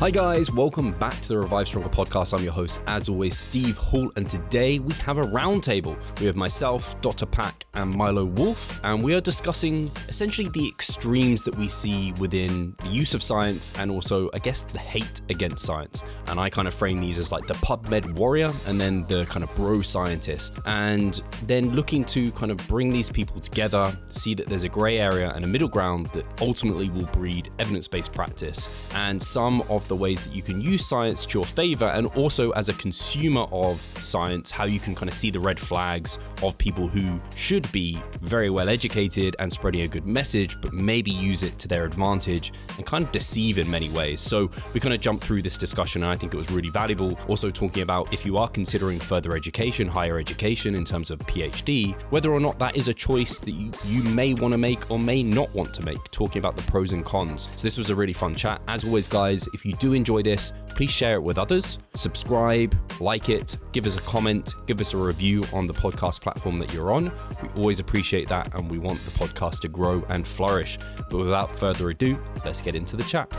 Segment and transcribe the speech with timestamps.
[0.00, 2.32] Hi, guys, welcome back to the Revive Stronger podcast.
[2.32, 5.94] I'm your host, as always, Steve Hall, and today we have a roundtable.
[6.20, 7.26] We have myself, Dr.
[7.26, 12.74] Pak, and Milo Wolf, and we are discussing essentially the extremes that we see within
[12.78, 16.02] the use of science and also, I guess, the hate against science.
[16.28, 19.44] And I kind of frame these as like the PubMed warrior and then the kind
[19.44, 24.46] of bro scientist, and then looking to kind of bring these people together, see that
[24.46, 28.70] there's a grey area and a middle ground that ultimately will breed evidence based practice,
[28.94, 32.52] and some of the ways that you can use science to your favor, and also
[32.52, 36.56] as a consumer of science, how you can kind of see the red flags of
[36.58, 41.42] people who should be very well educated and spreading a good message, but maybe use
[41.42, 44.20] it to their advantage and kind of deceive in many ways.
[44.20, 47.18] So we kind of jumped through this discussion, and I think it was really valuable.
[47.26, 52.00] Also, talking about if you are considering further education, higher education in terms of PhD,
[52.12, 55.00] whether or not that is a choice that you, you may want to make or
[55.00, 57.48] may not want to make, talking about the pros and cons.
[57.56, 58.62] So, this was a really fun chat.
[58.68, 63.30] As always, guys, if you do enjoy this, please share it with others, subscribe, like
[63.30, 66.92] it, give us a comment, give us a review on the podcast platform that you're
[66.92, 67.10] on.
[67.42, 70.78] We always appreciate that and we want the podcast to grow and flourish.
[71.08, 73.34] But without further ado, let's get into the chat.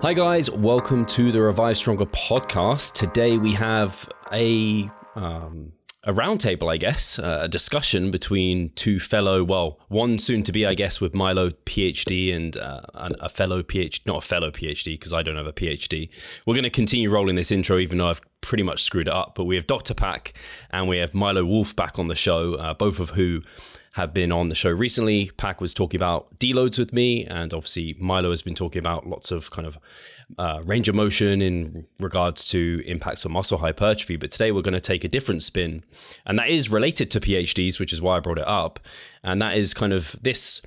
[0.00, 2.94] Hi, guys, welcome to the Revive Stronger podcast.
[2.94, 5.73] Today we have a um,
[6.06, 10.66] a roundtable, I guess, uh, a discussion between two fellow, well, one soon to be,
[10.66, 15.12] I guess, with Milo PhD and uh, a fellow PhD, not a fellow PhD, because
[15.12, 16.10] I don't have a PhD.
[16.44, 19.34] We're going to continue rolling this intro, even though I've pretty much screwed it up.
[19.34, 19.94] But we have Dr.
[19.94, 20.34] Pak
[20.70, 23.42] and we have Milo Wolf back on the show, uh, both of who
[23.92, 25.30] have been on the show recently.
[25.36, 29.30] Pak was talking about deloads with me, and obviously Milo has been talking about lots
[29.30, 29.78] of kind of
[30.38, 34.16] uh, range of motion in regards to impacts on muscle hypertrophy.
[34.16, 35.84] But today we're going to take a different spin,
[36.26, 38.80] and that is related to PhDs, which is why I brought it up.
[39.22, 40.60] And that is kind of this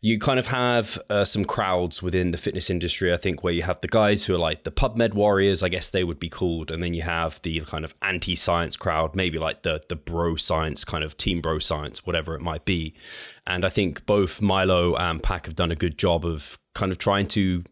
[0.00, 3.62] you kind of have uh, some crowds within the fitness industry, I think, where you
[3.62, 6.70] have the guys who are like the PubMed warriors, I guess they would be called,
[6.70, 10.84] and then you have the kind of anti-science crowd, maybe like the the bro science
[10.84, 12.94] kind of team bro science, whatever it might be.
[13.46, 16.98] And I think both Milo and Pak have done a good job of kind of
[16.98, 17.64] trying to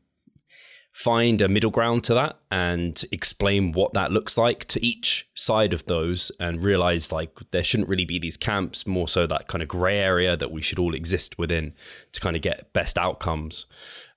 [0.96, 5.74] find a middle ground to that and explain what that looks like to each side
[5.74, 9.60] of those and realize like there shouldn't really be these camps more so that kind
[9.60, 11.74] of gray area that we should all exist within
[12.12, 13.66] to kind of get best outcomes.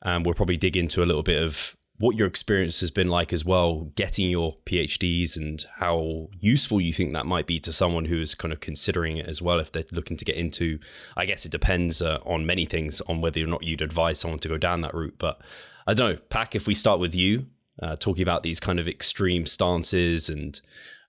[0.03, 3.33] And we'll probably dig into a little bit of what your experience has been like
[3.33, 8.05] as well getting your phds and how useful you think that might be to someone
[8.05, 10.79] who is kind of considering it as well if they're looking to get into
[11.17, 14.39] i guess it depends uh, on many things on whether or not you'd advise someone
[14.39, 15.41] to go down that route but
[15.89, 17.47] I don't know, Pak, if we start with you,
[17.81, 20.61] uh, talking about these kind of extreme stances and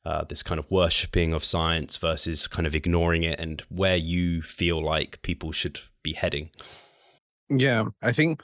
[0.07, 4.41] uh, this kind of worshipping of science versus kind of ignoring it and where you
[4.41, 6.49] feel like people should be heading.
[7.51, 8.43] Yeah, I think,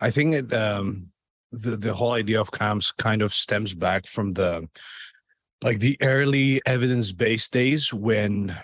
[0.00, 1.10] I think it, um,
[1.52, 4.66] the, the whole idea of camps kind of stems back from the,
[5.62, 8.56] like the early evidence-based days when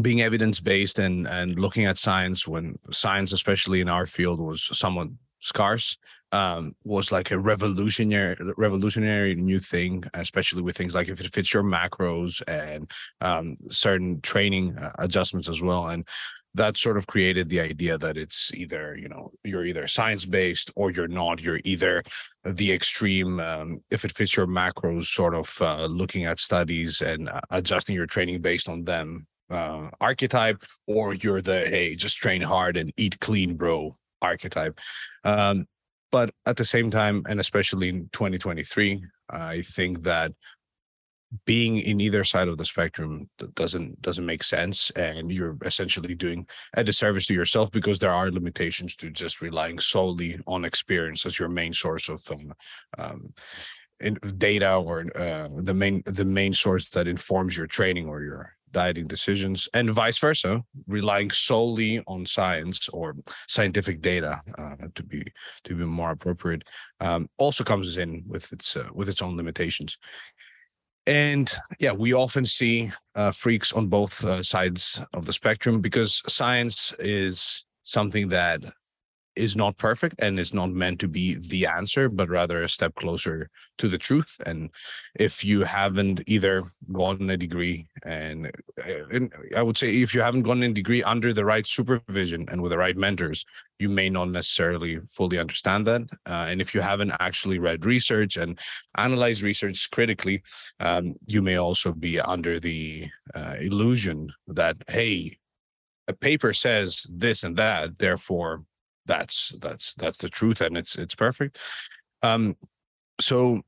[0.00, 5.06] being evidence-based and, and looking at science when science, especially in our field was somewhat
[5.38, 5.96] scarce
[6.32, 11.52] um, was like a revolutionary revolutionary new thing, especially with things like if it fits
[11.52, 15.88] your macros and um, certain training uh, adjustments as well.
[15.88, 16.08] And
[16.54, 20.70] that sort of created the idea that it's either you know you're either science based
[20.74, 21.42] or you're not.
[21.42, 22.02] You're either
[22.44, 27.28] the extreme um, if it fits your macros, sort of uh, looking at studies and
[27.28, 32.40] uh, adjusting your training based on them uh, archetype, or you're the hey just train
[32.40, 34.78] hard and eat clean, bro archetype.
[35.24, 35.66] Um,
[36.12, 40.32] but at the same time, and especially in 2023, I think that
[41.46, 46.46] being in either side of the spectrum doesn't doesn't make sense and you're essentially doing
[46.76, 51.38] a disservice to yourself because there are limitations to just relying solely on experience as
[51.38, 52.52] your main source of um,
[52.98, 53.32] um,
[54.36, 59.06] data or uh, the main the main source that informs your training or your dieting
[59.06, 63.14] decisions and vice versa relying solely on science or
[63.48, 65.24] scientific data uh, to be
[65.64, 66.68] to be more appropriate
[67.00, 69.98] um, also comes in with its uh, with its own limitations.
[71.06, 76.22] And yeah we often see uh, freaks on both uh, sides of the spectrum because
[76.26, 78.62] science is something that
[79.36, 82.94] is not perfect and is not meant to be the answer, but rather a step
[82.94, 83.48] closer
[83.78, 84.36] to the truth.
[84.44, 84.70] And
[85.14, 86.62] if you haven't either
[86.92, 88.46] gotten a degree, and,
[88.86, 92.46] uh, and I would say if you haven't gotten a degree under the right supervision
[92.50, 93.44] and with the right mentors,
[93.78, 96.02] you may not necessarily fully understand that.
[96.26, 98.60] Uh, and if you haven't actually read research and
[98.96, 100.42] analyzed research critically,
[100.80, 105.38] um, you may also be under the uh, illusion that, hey,
[106.08, 108.64] a paper says this and that, therefore
[109.06, 111.58] that's that's that's the truth and it's it's perfect.
[112.22, 112.56] Um,
[113.20, 113.62] so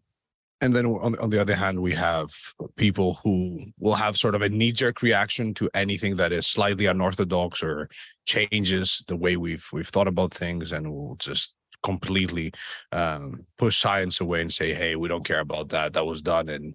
[0.61, 2.31] and then on, on the other hand we have
[2.77, 7.63] people who will have sort of a knee-jerk reaction to anything that is slightly unorthodox
[7.63, 7.89] or
[8.27, 12.51] changes the way we've we've thought about things and will just completely
[12.93, 16.49] um, push science away and say hey we don't care about that that was done
[16.49, 16.75] in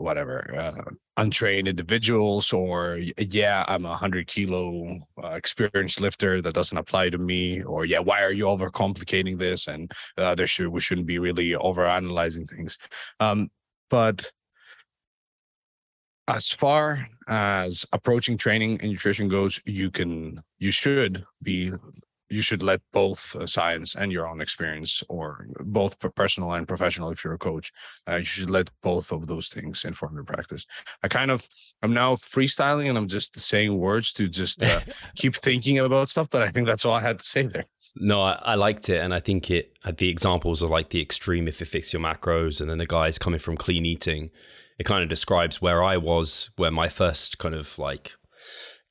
[0.00, 6.78] whatever uh, untrained individuals or yeah i'm a 100 kilo uh, experienced lifter that doesn't
[6.78, 9.68] apply to me or yeah why are you over complicating this?
[9.68, 12.78] And uh, there should we shouldn't be really over analyzing things.
[13.20, 13.50] Um,
[13.88, 14.30] but
[16.28, 21.72] as far as approaching training and nutrition goes you can you should be
[22.30, 27.10] you should let both uh, science and your own experience or both personal and professional
[27.10, 27.72] if you're a coach
[28.08, 30.64] uh, you should let both of those things inform your practice
[31.02, 31.46] i kind of
[31.82, 34.80] i'm now freestyling and i'm just saying words to just uh,
[35.16, 37.66] keep thinking about stuff but i think that's all i had to say there
[37.96, 39.76] no, I, I, liked it, and I think it.
[39.84, 42.86] Uh, the examples are like the extreme if it fits your macros, and then the
[42.86, 44.30] guys coming from clean eating.
[44.78, 48.12] It kind of describes where I was, where my first kind of like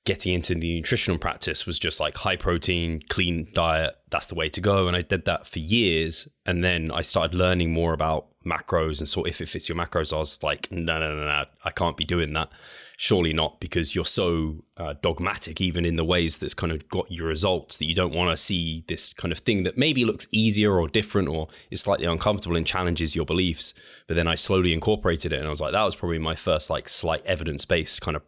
[0.10, 3.96] getting into the nutritional practice was just like high protein, clean diet.
[4.10, 4.88] That's the way to go.
[4.88, 6.28] And I did that for years.
[6.48, 10.12] And then I started learning more about macros and so if it fits your macros,
[10.12, 12.50] I was like, no, no, no, no, I can't be doing that.
[12.98, 17.10] Surely not, because you're so uh, dogmatic, even in the ways that's kind of got
[17.12, 20.28] your results, that you don't want to see this kind of thing that maybe looks
[20.32, 23.74] easier or different or is slightly uncomfortable and challenges your beliefs.
[24.08, 26.70] But then I slowly incorporated it, and I was like, that was probably my first
[26.70, 28.24] like slight evidence based kind of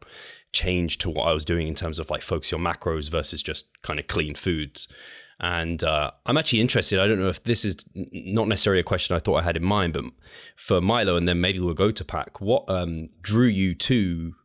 [0.54, 3.70] change to what I was doing in terms of like focus on macros versus just
[3.82, 4.88] kind of clean foods.
[5.40, 7.00] And uh, I'm actually interested.
[7.00, 9.64] I don't know if this is not necessarily a question I thought I had in
[9.64, 10.06] mind, but
[10.56, 12.40] for Milo, and then maybe we'll go to Pak.
[12.40, 14.36] What um, drew you to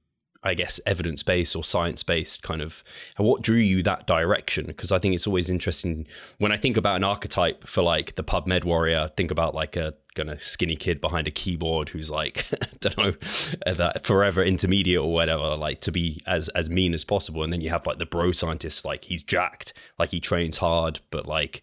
[0.47, 2.85] I guess, evidence based or science based kind of.
[3.17, 4.67] What drew you that direction?
[4.67, 6.07] Because I think it's always interesting
[6.39, 9.11] when I think about an archetype for like the PubMed warrior.
[9.17, 12.99] Think about like a kind of skinny kid behind a keyboard who's like, I don't
[12.99, 13.15] know,
[13.75, 17.45] that forever intermediate or whatever, like to be as as mean as possible.
[17.45, 21.01] And then you have like the bro scientist, like he's jacked, like he trains hard,
[21.11, 21.63] but like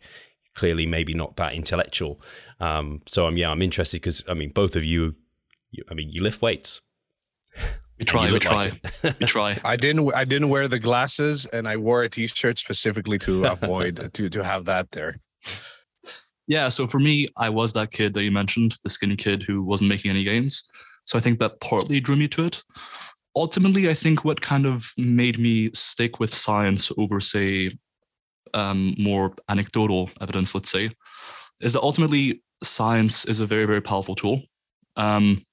[0.55, 2.21] clearly maybe not that intellectual.
[2.59, 5.15] Um, so I'm yeah, I'm interested because I mean both of you,
[5.71, 6.81] you, I mean you lift weights.
[7.99, 8.31] We try.
[8.31, 8.79] We try.
[9.03, 9.61] Like we try.
[9.63, 10.13] I didn't.
[10.15, 14.43] I didn't wear the glasses, and I wore a T-shirt specifically to avoid to to
[14.43, 15.17] have that there.
[16.47, 16.69] Yeah.
[16.69, 19.89] So for me, I was that kid that you mentioned, the skinny kid who wasn't
[19.89, 20.63] making any gains.
[21.05, 22.63] So I think that partly drew me to it.
[23.35, 27.71] Ultimately, I think what kind of made me stick with science over, say,
[28.53, 30.91] um, more anecdotal evidence, let's say,
[31.61, 34.41] is that ultimately science is a very, very powerful tool.
[34.95, 35.43] Um,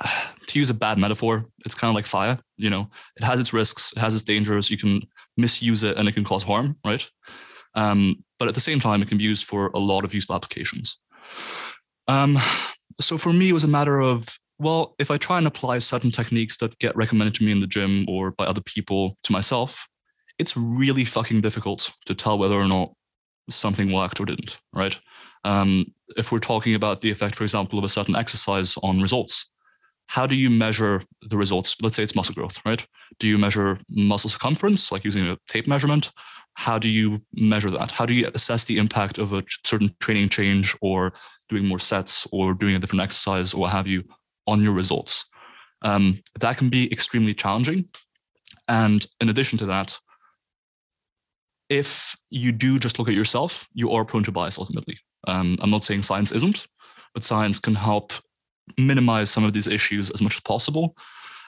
[0.46, 2.38] to use a bad metaphor, it's kind of like fire.
[2.56, 4.70] You know, it has its risks, it has its dangers.
[4.70, 5.02] You can
[5.36, 7.08] misuse it, and it can cause harm, right?
[7.74, 10.36] Um, but at the same time, it can be used for a lot of useful
[10.36, 10.98] applications.
[12.06, 12.38] Um,
[13.00, 16.10] so for me, it was a matter of well, if I try and apply certain
[16.10, 19.86] techniques that get recommended to me in the gym or by other people to myself,
[20.38, 22.92] it's really fucking difficult to tell whether or not
[23.48, 24.98] something worked or didn't, right?
[25.44, 29.46] Um, if we're talking about the effect, for example, of a certain exercise on results,
[30.06, 31.76] how do you measure the results?
[31.82, 32.84] Let's say it's muscle growth, right?
[33.20, 36.10] Do you measure muscle circumference, like using a tape measurement?
[36.58, 37.92] How do you measure that?
[37.92, 41.12] How do you assess the impact of a certain training change or
[41.48, 44.02] doing more sets or doing a different exercise or what have you
[44.48, 45.24] on your results?
[45.82, 47.84] Um, that can be extremely challenging.
[48.66, 49.96] And in addition to that,
[51.68, 54.98] if you do just look at yourself, you are prone to bias ultimately.
[55.28, 56.66] Um, I'm not saying science isn't,
[57.14, 58.12] but science can help
[58.76, 60.96] minimize some of these issues as much as possible.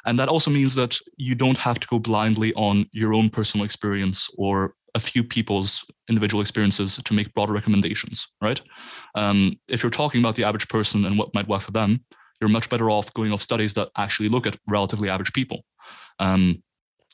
[0.06, 3.64] And that also means that you don't have to go blindly on your own personal
[3.64, 8.60] experience or a few people's individual experiences to make broader recommendations, right?
[9.14, 12.04] Um, if you're talking about the average person and what might work for them,
[12.40, 15.64] you're much better off going off studies that actually look at relatively average people.
[16.18, 16.62] Um,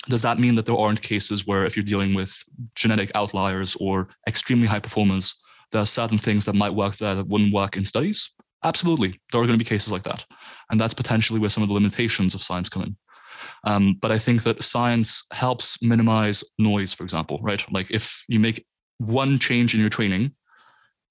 [0.09, 2.33] does that mean that there aren't cases where if you're dealing with
[2.75, 5.35] genetic outliers or extremely high performers,
[5.73, 8.31] there are certain things that might work there that wouldn't work in studies?
[8.63, 10.25] Absolutely, there are going to be cases like that,
[10.71, 12.97] and that's potentially where some of the limitations of science come in.
[13.67, 17.63] Um, but I think that science helps minimize noise, for example, right?
[17.73, 18.65] Like if you make
[18.99, 20.33] one change in your training,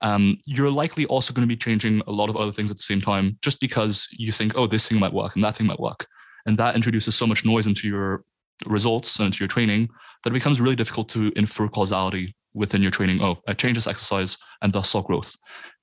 [0.02, 2.84] um, you're likely also going to be changing a lot of other things at the
[2.84, 5.80] same time, just because you think, oh, this thing might work and that thing might
[5.80, 6.08] work,
[6.46, 8.24] and that introduces so much noise into your
[8.66, 9.90] results and into your training
[10.24, 13.22] that it becomes really difficult to infer causality within your training.
[13.22, 15.36] Oh, I changed this exercise and thus saw growth.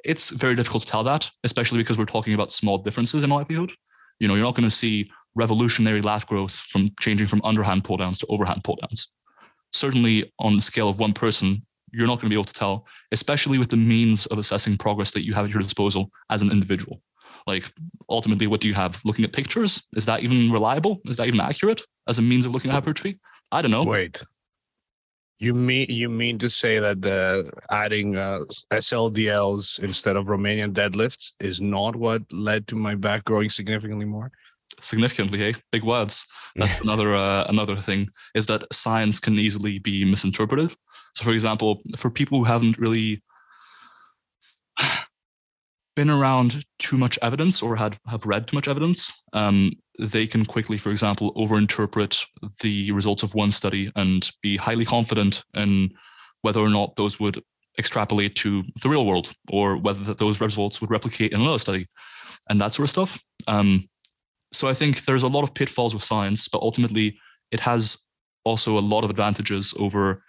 [0.05, 3.73] It's very difficult to tell that, especially because we're talking about small differences in likelihood.
[4.21, 7.97] You know, you're not going to see revolutionary lat growth from changing from underhand pull
[7.97, 9.09] downs to overhand pull downs.
[9.73, 12.87] certainly on the scale of one person, you're not going to be able to tell,
[13.11, 16.51] especially with the means of assessing progress that you have at your disposal as an
[16.51, 17.01] individual.
[17.47, 17.73] Like
[18.09, 19.01] ultimately, what do you have?
[19.05, 21.01] Looking at pictures, is that even reliable?
[21.07, 23.19] Is that even accurate as a means of looking at hypertrophy?
[23.51, 23.85] I don't know.
[23.85, 24.23] Wait,
[25.39, 31.33] you mean you mean to say that the adding uh, SLDLs instead of Romanian deadlifts
[31.41, 34.31] is not what led to my back growing significantly more?
[34.81, 36.27] Significantly, hey, big words.
[36.57, 40.75] That's another uh, another thing is that science can easily be misinterpreted.
[41.15, 43.23] So, for example, for people who haven't really
[45.97, 50.45] been around too much evidence or had have read too much evidence, um, they can
[50.45, 52.25] quickly, for example, overinterpret
[52.61, 55.91] the results of one study and be highly confident in
[56.43, 57.43] whether or not those would
[57.79, 61.87] extrapolate to the real world or whether those results would replicate in another study
[62.49, 63.19] and that sort of stuff.
[63.47, 63.89] Um,
[64.53, 67.19] so I think there's a lot of pitfalls with science, but ultimately
[67.51, 67.99] it has
[68.45, 70.23] also a lot of advantages over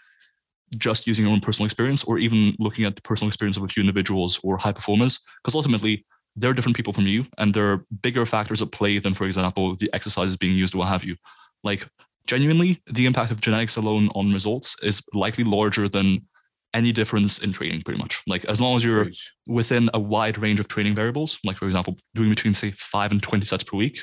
[0.78, 3.68] just using your own personal experience or even looking at the personal experience of a
[3.68, 7.86] few individuals or high performers because ultimately they're different people from you and there are
[8.02, 11.16] bigger factors at play than for example the exercises being used or what have you.
[11.64, 11.88] Like
[12.26, 16.26] genuinely the impact of genetics alone on results is likely larger than
[16.74, 18.24] any difference in training pretty much.
[18.26, 19.10] Like as long as you're
[19.46, 23.22] within a wide range of training variables like for example doing between say 5 and
[23.22, 24.00] 20 sets per week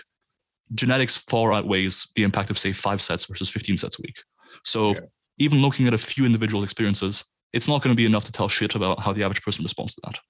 [0.75, 4.23] genetics far outweighs the impact of say 5 sets versus 15 sets a week
[4.65, 5.00] so yeah
[5.41, 8.49] even looking at a few individual experiences, it's not going to be enough to tell
[8.49, 10.21] shit about how the average person responds to that.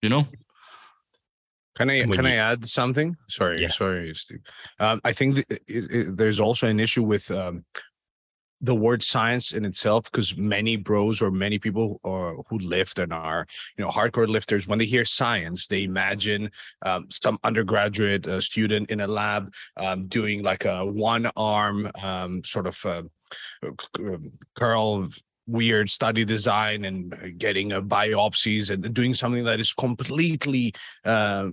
[0.00, 0.26] You know?
[1.76, 3.16] Can I can you, I add something?
[3.28, 3.68] Sorry, yeah.
[3.68, 4.40] sorry, Steve.
[4.78, 7.64] Um, I think it, it, there's also an issue with um,
[8.62, 13.12] the word science in itself because many bros or many people or who lift and
[13.12, 16.50] are you know hardcore lifters when they hear science they imagine
[16.86, 22.42] um, some undergraduate uh, student in a lab um, doing like a one arm um,
[22.44, 23.02] sort of uh,
[24.54, 25.08] curl
[25.46, 30.72] weird study design and getting a biopsies and doing something that is completely
[31.04, 31.48] uh,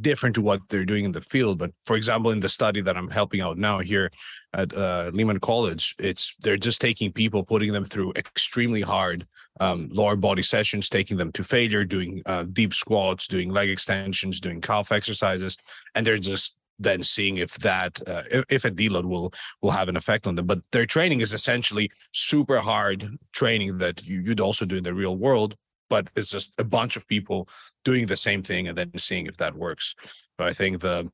[0.00, 1.58] different to what they're doing in the field.
[1.58, 4.10] But for example, in the study that I'm helping out now here
[4.54, 9.26] at uh, Lehman College, it's they're just taking people, putting them through extremely hard
[9.58, 14.40] um, lower body sessions, taking them to failure, doing uh, deep squats, doing leg extensions,
[14.40, 15.56] doing calf exercises,
[15.94, 19.88] and they're just then seeing if that uh, if, if a deload will will have
[19.88, 20.46] an effect on them.
[20.46, 24.94] But their training is essentially super hard training that you, you'd also do in the
[24.94, 25.56] real world,
[25.90, 27.48] but it's just a bunch of people
[27.84, 29.94] doing the same thing and then seeing if that works.
[30.38, 31.10] But I think the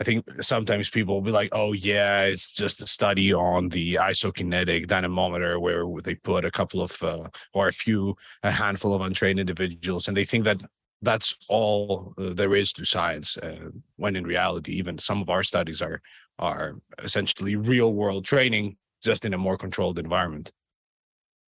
[0.00, 3.94] I think sometimes people will be like, "Oh yeah, it's just a study on the
[3.94, 9.00] isokinetic dynamometer where they put a couple of uh, or a few a handful of
[9.00, 10.60] untrained individuals, and they think that
[11.02, 15.82] that's all there is to science uh, when in reality even some of our studies
[15.82, 16.00] are
[16.38, 20.52] are essentially real world training just in a more controlled environment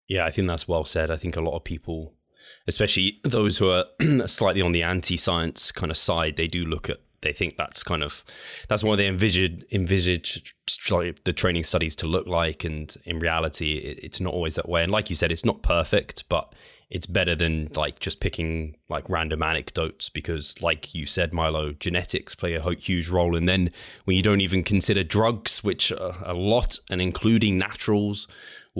[0.06, 2.14] yeah i think that's well said i think a lot of people
[2.66, 3.84] especially those who are
[4.26, 8.02] slightly on the anti-science kind of side they do look at they think that's kind
[8.02, 8.24] of
[8.68, 10.54] that's what they envisage envisage
[11.24, 12.64] the training studies to look like.
[12.64, 14.82] And in reality it, it's not always that way.
[14.82, 16.54] And like you said it's not perfect but
[16.88, 22.34] it's better than like just picking like random anecdotes because like you said milo genetics
[22.34, 23.36] play a huge role.
[23.36, 23.70] And then
[24.04, 28.26] when you don't even consider drugs which are a lot and including naturals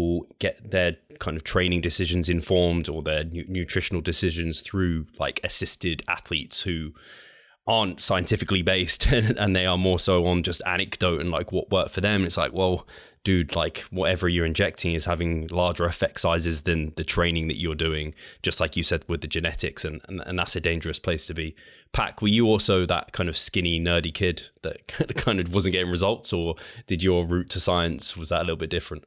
[0.01, 5.41] will get their kind of training decisions informed or their nu- nutritional decisions through like
[5.45, 6.93] assisted athletes who
[7.67, 11.91] aren't scientifically based and they are more so on just anecdote and like what worked
[11.91, 12.87] for them it's like well
[13.23, 17.75] dude, like whatever you're injecting is having larger effect sizes than the training that you're
[17.75, 21.27] doing, just like you said with the genetics, and, and, and that's a dangerous place
[21.27, 21.55] to be.
[21.93, 25.91] Pak, were you also that kind of skinny, nerdy kid that kind of wasn't getting
[25.91, 26.55] results, or
[26.87, 29.05] did your route to science was that a little bit different?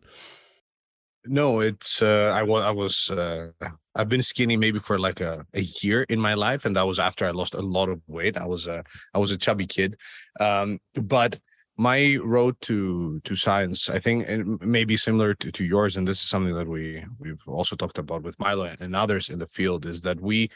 [1.25, 3.47] No, it's uh, I was I was uh,
[3.95, 6.99] I've been skinny maybe for like a, a year in my life, and that was
[6.99, 8.37] after I lost a lot of weight.
[8.37, 9.95] I was a I was a chubby kid,
[10.39, 11.39] um, but
[11.77, 14.27] my road to to science i think
[14.61, 17.97] may be similar to, to yours and this is something that we we've also talked
[17.97, 20.47] about with milo and others in the field is that we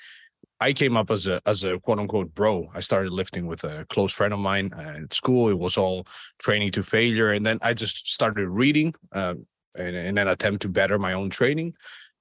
[0.59, 2.67] i came up as a as a quote unquote bro.
[2.75, 5.49] I started lifting with a close friend of mine at school.
[5.49, 6.05] It was all
[6.37, 9.35] training to failure and then i just started reading uh,
[9.77, 11.73] in, in an attempt to better my own training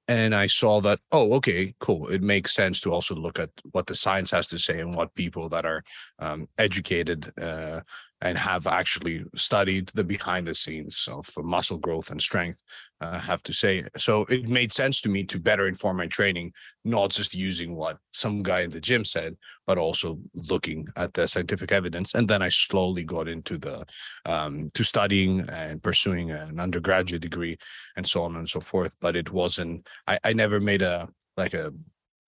[0.09, 2.09] and I saw that, oh, okay, cool.
[2.09, 5.15] It makes sense to also look at what the science has to say and what
[5.15, 5.83] people that are
[6.21, 7.81] um, educated uh,
[8.23, 12.63] and have actually studied the behind the scenes of muscle growth and strength
[13.03, 13.85] uh, have to say.
[13.97, 16.53] So it made sense to me to better inform my training
[16.85, 21.29] not just using what some guy in the gym said but also looking at the
[21.29, 22.15] scientific evidence.
[22.15, 23.85] And then i slowly got into the
[24.25, 27.59] um, to studying and pursuing an undergraduate degree
[27.97, 28.95] and so on and so forth.
[29.01, 31.71] But it wasn't i, I never made a like a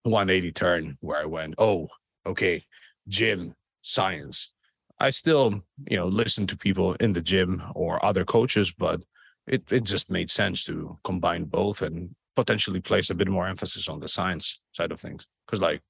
[0.03, 1.89] 180 turn where i went oh
[2.27, 2.63] okay
[3.09, 4.55] gym science
[5.01, 9.01] I still, you know, listen to people in the gym or other coaches, but
[9.47, 13.89] it, it just made sense to combine both and potentially place a bit more emphasis
[13.89, 15.27] on the science side of things.
[15.47, 15.81] Because, like,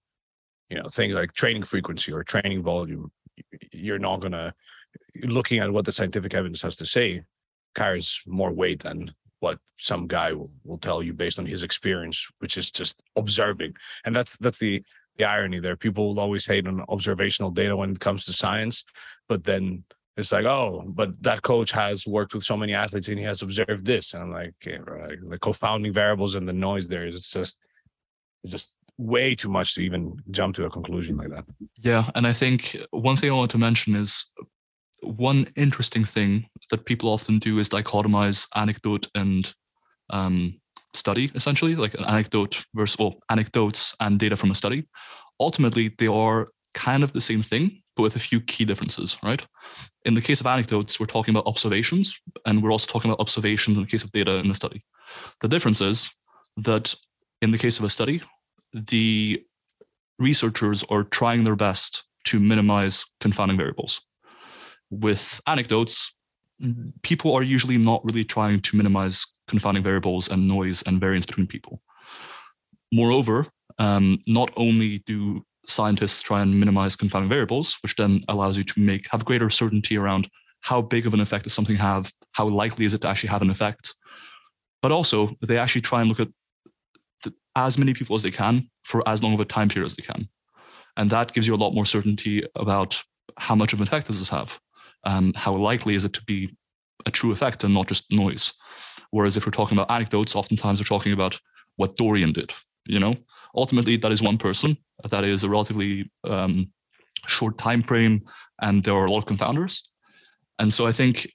[0.68, 3.10] you know, things like training frequency or training volume,
[3.72, 4.54] you're not to,
[5.24, 7.22] looking at what the scientific evidence has to say,
[7.74, 12.28] carries more weight than what some guy will, will tell you based on his experience,
[12.40, 13.74] which is just observing.
[14.04, 14.82] And that's that's the
[15.18, 15.76] the irony there.
[15.76, 18.84] People will always hate on observational data when it comes to science,
[19.28, 19.84] but then
[20.16, 23.42] it's like, oh, but that coach has worked with so many athletes and he has
[23.42, 24.14] observed this.
[24.14, 25.18] And I'm like, okay, right.
[25.28, 27.58] the confounding variables and the noise there is it's just,
[28.42, 31.44] it's just way too much to even jump to a conclusion like that.
[31.76, 32.10] Yeah.
[32.16, 34.26] And I think one thing I want to mention is
[35.02, 39.54] one interesting thing that people often do is dichotomize anecdote and
[40.10, 40.60] um,
[40.95, 44.87] study, essentially, like an anecdote versus well, anecdotes and data from a study.
[45.40, 49.47] Ultimately, they are kind of the same thing, but with a few key differences, right?
[50.04, 53.76] In the case of anecdotes, we're talking about observations, and we're also talking about observations
[53.76, 54.85] in the case of data in the study.
[55.40, 56.11] The difference is
[56.57, 56.95] that
[57.42, 58.23] in the case of a study,
[58.73, 59.42] the
[60.18, 64.00] researchers are trying their best to minimize confounding variables.
[64.90, 66.12] With anecdotes,
[67.02, 71.46] people are usually not really trying to minimize confounding variables and noise and variance between
[71.46, 71.80] people.
[72.92, 73.46] Moreover,
[73.78, 78.80] um, not only do scientists try and minimize confounding variables, which then allows you to
[78.80, 80.28] make have greater certainty around
[80.60, 83.42] how big of an effect does something have, how likely is it to actually have
[83.42, 83.94] an effect,
[84.82, 86.28] but also they actually try and look at
[87.22, 89.94] the, as many people as they can for as long of a time period as
[89.94, 90.28] they can,
[90.96, 93.02] and that gives you a lot more certainty about
[93.36, 94.58] how much of an effect does this have,
[95.05, 96.50] um, how likely is it to be
[97.07, 98.52] a true effect and not just noise.
[99.11, 101.41] Whereas if we're talking about anecdotes, oftentimes we're talking about
[101.76, 102.52] what Dorian did.
[102.87, 103.15] You know,
[103.54, 104.76] ultimately that is one person.
[105.11, 106.71] That is a relatively um,
[107.26, 108.25] short time frame,
[108.61, 109.82] and there are a lot of confounders.
[110.58, 111.30] And so I think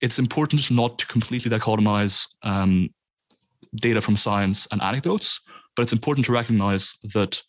[0.00, 2.90] it's important not to completely dichotomize um,
[3.76, 5.40] data from science and anecdotes,
[5.74, 7.42] but it's important to recognize that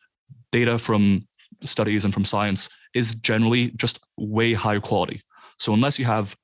[0.52, 1.28] data from
[1.64, 5.22] studies and from science is generally just way higher quality.
[5.60, 6.36] So unless you have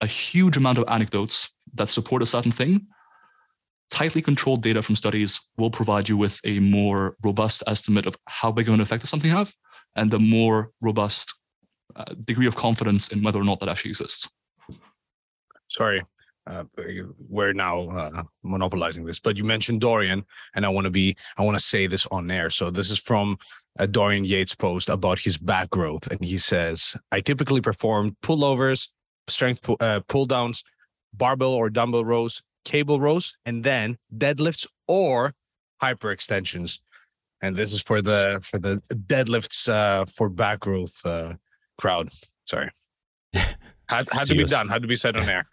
[0.00, 2.86] a huge amount of anecdotes that support a certain thing,
[3.90, 8.52] tightly controlled data from studies will provide you with a more robust estimate of how
[8.52, 9.52] big of an effect does something have
[9.96, 11.34] and a more robust
[11.96, 14.28] uh, degree of confidence in whether or not that actually exists.
[15.68, 16.02] Sorry,
[16.48, 16.64] uh,
[17.28, 21.42] we're now uh, monopolizing this, but you mentioned Dorian, and I want to be, I
[21.42, 22.50] want to say this on air.
[22.50, 23.38] So this is from
[23.76, 28.88] a Dorian Yates post about his back growth, and he says, "I typically perform pullovers,
[29.28, 30.64] strength pull, uh, pull downs,
[31.12, 35.34] barbell or dumbbell rows, cable rows, and then deadlifts or
[35.82, 36.80] hyperextensions.
[37.40, 41.34] And this is for the for the deadlifts uh, for back growth uh,
[41.76, 42.08] crowd.
[42.46, 42.70] Sorry,
[43.32, 44.68] had had to be done.
[44.68, 45.46] Had to be said on air.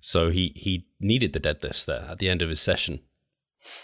[0.00, 3.00] So he he needed the deadlifts there at the end of his session.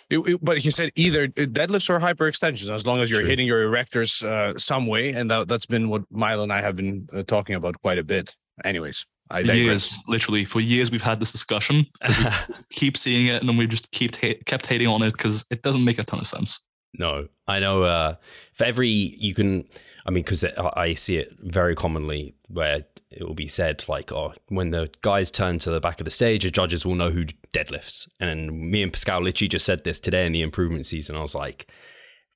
[0.08, 3.30] It, it, but he said either deadlifts or hyperextensions, as long as you're True.
[3.30, 6.76] hitting your erectors uh, some way, and that, that's been what Milo and I have
[6.76, 8.34] been uh, talking about quite a bit.
[8.64, 9.56] Anyways, I digress.
[9.56, 13.56] years, literally for years, we've had this discussion because we keep seeing it, and then
[13.56, 14.12] we just keep
[14.44, 16.60] kept hating on it because it doesn't make a ton of sense.
[16.98, 17.84] No, I know.
[17.84, 18.16] Uh,
[18.52, 19.64] for every you can,
[20.04, 24.34] I mean, because I see it very commonly where it will be said like, "Oh,
[24.48, 27.26] when the guys turn to the back of the stage, the judges will know who
[27.52, 31.16] deadlifts." And me and Pascal literally just said this today in the improvement season.
[31.16, 31.66] I was like,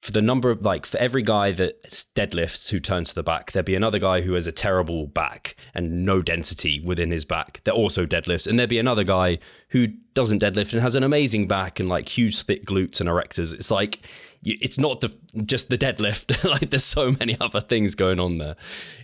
[0.04, 1.82] for the number of like for every guy that
[2.14, 5.56] deadlifts who turns to the back, there'd be another guy who has a terrible back
[5.74, 9.38] and no density within his back that also deadlifts, and there'd be another guy
[9.70, 13.54] who doesn't deadlift and has an amazing back and like huge thick glutes and erectors.
[13.54, 14.00] It's like
[14.44, 15.10] it's not the,
[15.44, 16.44] just the deadlift.
[16.50, 18.56] like there's so many other things going on there.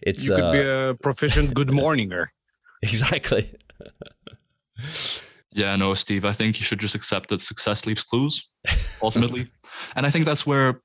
[0.03, 2.27] It's you could uh, be a proficient good morninger.
[2.83, 3.55] exactly.
[5.53, 6.25] yeah, no, Steve.
[6.25, 8.49] I think you should just accept that success leaves clues.
[9.03, 9.51] Ultimately.
[9.97, 10.81] And I think that's where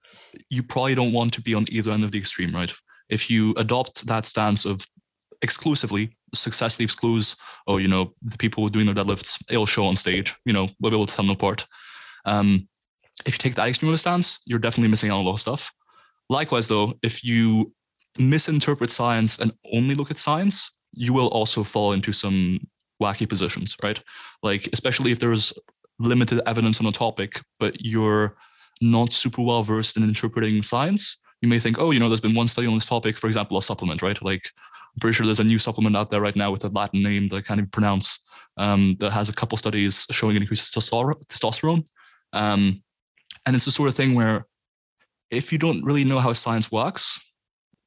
[0.50, 2.72] you probably don't want to be on either end of the extreme, right?
[3.10, 4.86] If you adopt that stance of
[5.42, 7.36] exclusively success leaves clues,
[7.68, 10.92] or you know, the people doing their deadlifts, it'll show on stage, you know, we'll
[10.92, 11.66] be able to tell them apart.
[12.26, 12.68] Um,
[13.25, 15.34] if you take that extreme of a stance, you're definitely missing out on a lot
[15.34, 15.71] of stuff.
[16.30, 17.73] Likewise, though, if you
[18.17, 22.60] misinterpret science and only look at science, you will also fall into some
[23.01, 24.01] wacky positions, right?
[24.41, 25.54] Like, especially if there's
[25.99, 28.36] limited evidence on a topic, but you're
[28.82, 32.36] not super well versed in interpreting science, you may think, oh, you know, there's been
[32.36, 34.21] one study on this topic, for example, a supplement, right?
[34.23, 34.43] Like,
[34.95, 37.28] I'm pretty sure there's a new supplement out there right now with a Latin name
[37.28, 38.19] that I can't even pronounce
[38.58, 41.86] um, that has a couple studies showing increased testosterone.
[42.32, 42.82] Um,
[43.46, 44.46] and it's the sort of thing where
[45.32, 47.20] if you don't really know how science works,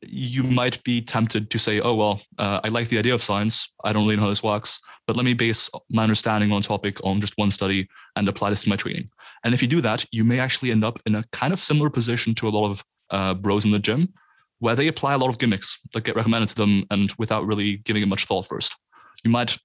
[0.02, 3.72] you might be tempted to say, oh, well, uh, I like the idea of science.
[3.84, 6.64] I don't really know how this works, but let me base my understanding on a
[6.64, 9.10] topic on just one study and apply this to my training.
[9.44, 11.90] And if you do that, you may actually end up in a kind of similar
[11.90, 14.12] position to a lot of uh, bros in the gym
[14.60, 17.76] where they apply a lot of gimmicks that get recommended to them and without really
[17.78, 18.76] giving it much thought first.
[19.24, 19.56] You might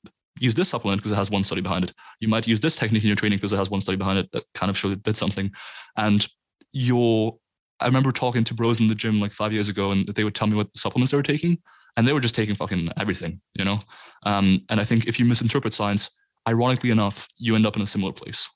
[0.43, 1.93] use this supplement because it has one study behind it.
[2.19, 4.29] You might use this technique in your training because it has one study behind it
[4.33, 5.49] that kind of showed it did something.
[5.95, 6.27] And
[6.73, 7.37] your
[7.79, 10.35] I remember talking to bros in the gym like five years ago, and they would
[10.35, 11.57] tell me what supplements they were taking,
[11.97, 13.79] and they were just taking fucking everything, you know.
[14.25, 16.09] Um, and I think if you misinterpret science,
[16.47, 18.49] ironically enough, you end up in a similar place.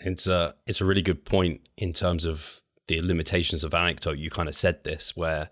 [0.00, 4.18] It's a it's a really good point in terms of the limitations of anecdote.
[4.18, 5.50] You kind of said this where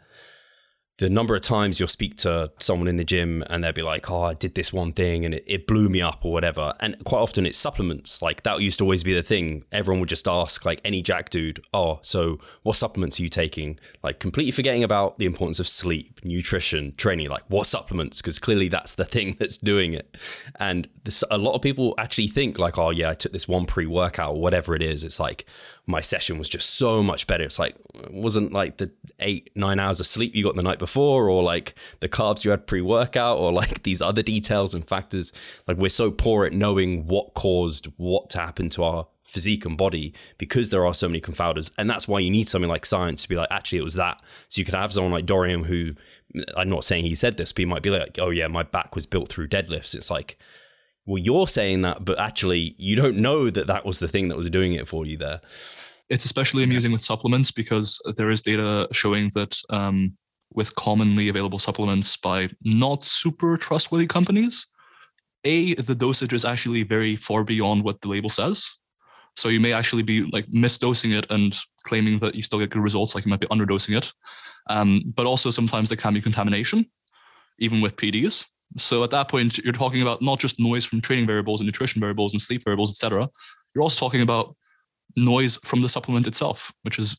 [0.98, 4.10] the number of times you'll speak to someone in the gym and they'll be like,
[4.10, 6.72] Oh, I did this one thing and it, it, blew me up or whatever.
[6.80, 8.22] And quite often it's supplements.
[8.22, 9.64] Like that used to always be the thing.
[9.72, 13.78] Everyone would just ask, like any jack dude, Oh, so what supplements are you taking?
[14.02, 17.28] Like completely forgetting about the importance of sleep, nutrition, training.
[17.28, 18.22] Like what supplements?
[18.22, 20.16] Because clearly that's the thing that's doing it.
[20.58, 23.66] And this, a lot of people actually think, like, Oh, yeah, I took this one
[23.66, 25.04] pre workout or whatever it is.
[25.04, 25.44] It's like,
[25.86, 27.44] my session was just so much better.
[27.44, 30.80] It's like it wasn't like the eight nine hours of sleep you got the night
[30.80, 34.86] before, or like the carbs you had pre workout, or like these other details and
[34.86, 35.32] factors.
[35.66, 39.76] Like we're so poor at knowing what caused what to happen to our physique and
[39.76, 43.22] body because there are so many confounders, and that's why you need something like science
[43.22, 44.20] to be like actually it was that.
[44.48, 45.94] So you could have someone like Dorian who
[46.56, 48.96] I'm not saying he said this, but he might be like, oh yeah, my back
[48.96, 49.94] was built through deadlifts.
[49.94, 50.36] It's like
[51.06, 54.36] well, you're saying that, but actually, you don't know that that was the thing that
[54.36, 55.40] was doing it for you there.
[56.08, 60.12] It's especially amusing with supplements because there is data showing that um,
[60.52, 64.66] with commonly available supplements by not super trustworthy companies,
[65.44, 68.68] a the dosage is actually very far beyond what the label says.
[69.36, 72.82] So you may actually be like misdosing it and claiming that you still get good
[72.82, 74.12] results, like you might be underdosing it.
[74.68, 76.86] Um, but also sometimes there can be contamination,
[77.58, 78.44] even with PDs.
[78.78, 82.00] So at that point, you're talking about not just noise from training variables and nutrition
[82.00, 83.28] variables and sleep variables, etc.
[83.74, 84.56] You're also talking about
[85.16, 87.16] noise from the supplement itself, which is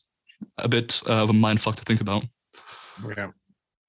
[0.58, 2.24] a bit uh, of a mind fuck to think about.
[3.16, 3.30] Yeah.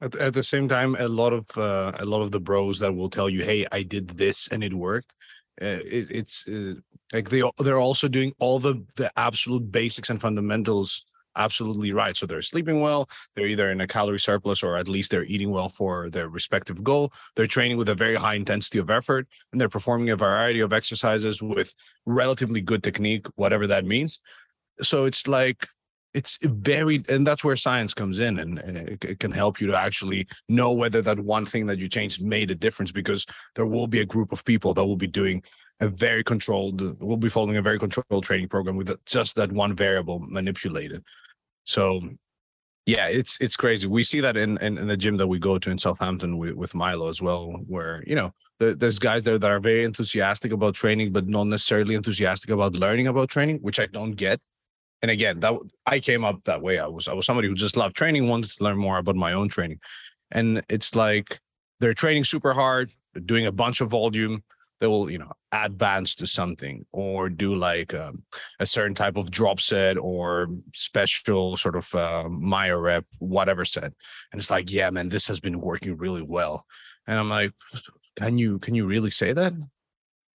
[0.01, 2.95] At, at the same time, a lot of uh, a lot of the bros that
[2.95, 5.13] will tell you, "Hey, I did this and it worked."
[5.61, 6.75] Uh, it, it's uh,
[7.11, 11.05] like they they're also doing all the the absolute basics and fundamentals
[11.39, 12.15] absolutely right.
[12.15, 15.49] So they're sleeping well, they're either in a calorie surplus or at least they're eating
[15.49, 17.11] well for their respective goal.
[17.35, 20.73] They're training with a very high intensity of effort and they're performing a variety of
[20.73, 21.73] exercises with
[22.05, 24.19] relatively good technique, whatever that means.
[24.81, 25.67] So it's like
[26.13, 29.77] it's very and that's where science comes in and eh, it, can help you to
[29.77, 33.25] actually know whether that one thing that you changed made a difference because
[33.55, 35.43] there will be a group of people that will be doing
[35.81, 39.75] a very controlled we'll be following a very controlled training program with just that one
[39.75, 41.03] variable manipulated
[41.69, 42.01] so
[42.87, 43.85] yeah, it's it's crazy.
[43.87, 46.53] We see that in, in, in the gym that we go to in Southampton with,
[46.53, 50.51] with Milo as well, where you know the, there's guys there that are very enthusiastic
[50.51, 54.39] about training, but not necessarily enthusiastic about learning about training, which I don't get.
[55.03, 55.53] And again, that
[55.85, 56.79] I came up that way.
[56.79, 59.33] I was I was somebody who just loved training, wanted to learn more about my
[59.33, 59.79] own training,
[60.31, 61.39] and it's like
[61.79, 62.89] they're training super hard,
[63.25, 64.43] doing a bunch of volume,
[64.79, 68.23] they will you know add bands to something or do like um,
[68.59, 73.91] a certain type of drop set or special sort of uh, Myo rep whatever set.
[74.31, 76.65] And it's like yeah man this has been working really well.
[77.07, 77.53] And i'm like
[78.17, 79.53] can you can you really say that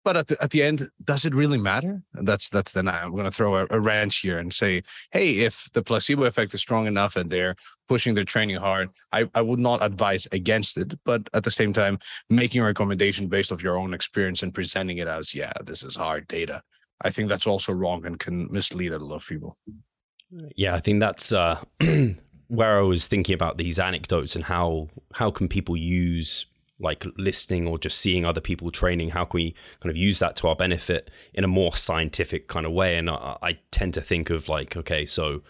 [0.04, 2.02] but at the, at the end, does it really matter?
[2.12, 5.70] That's that's then I'm going to throw a, a wrench here and say, hey, if
[5.72, 7.56] the placebo effect is strong enough and they're
[7.88, 10.94] pushing their training hard, I, I would not advise against it.
[11.04, 14.98] But at the same time, making a recommendation based off your own experience and presenting
[14.98, 16.62] it as, yeah, this is hard data.
[17.00, 19.56] I think that's also wrong and can mislead a lot of people.
[20.54, 21.62] Yeah, I think that's uh,
[22.48, 26.46] where I was thinking about these anecdotes and how how can people use
[26.78, 30.34] like listening or just seeing other people training how can we kind of use that
[30.36, 32.96] to our benefit in a more scientific kind of way?
[32.96, 35.42] And I, I, tend to think of like okay so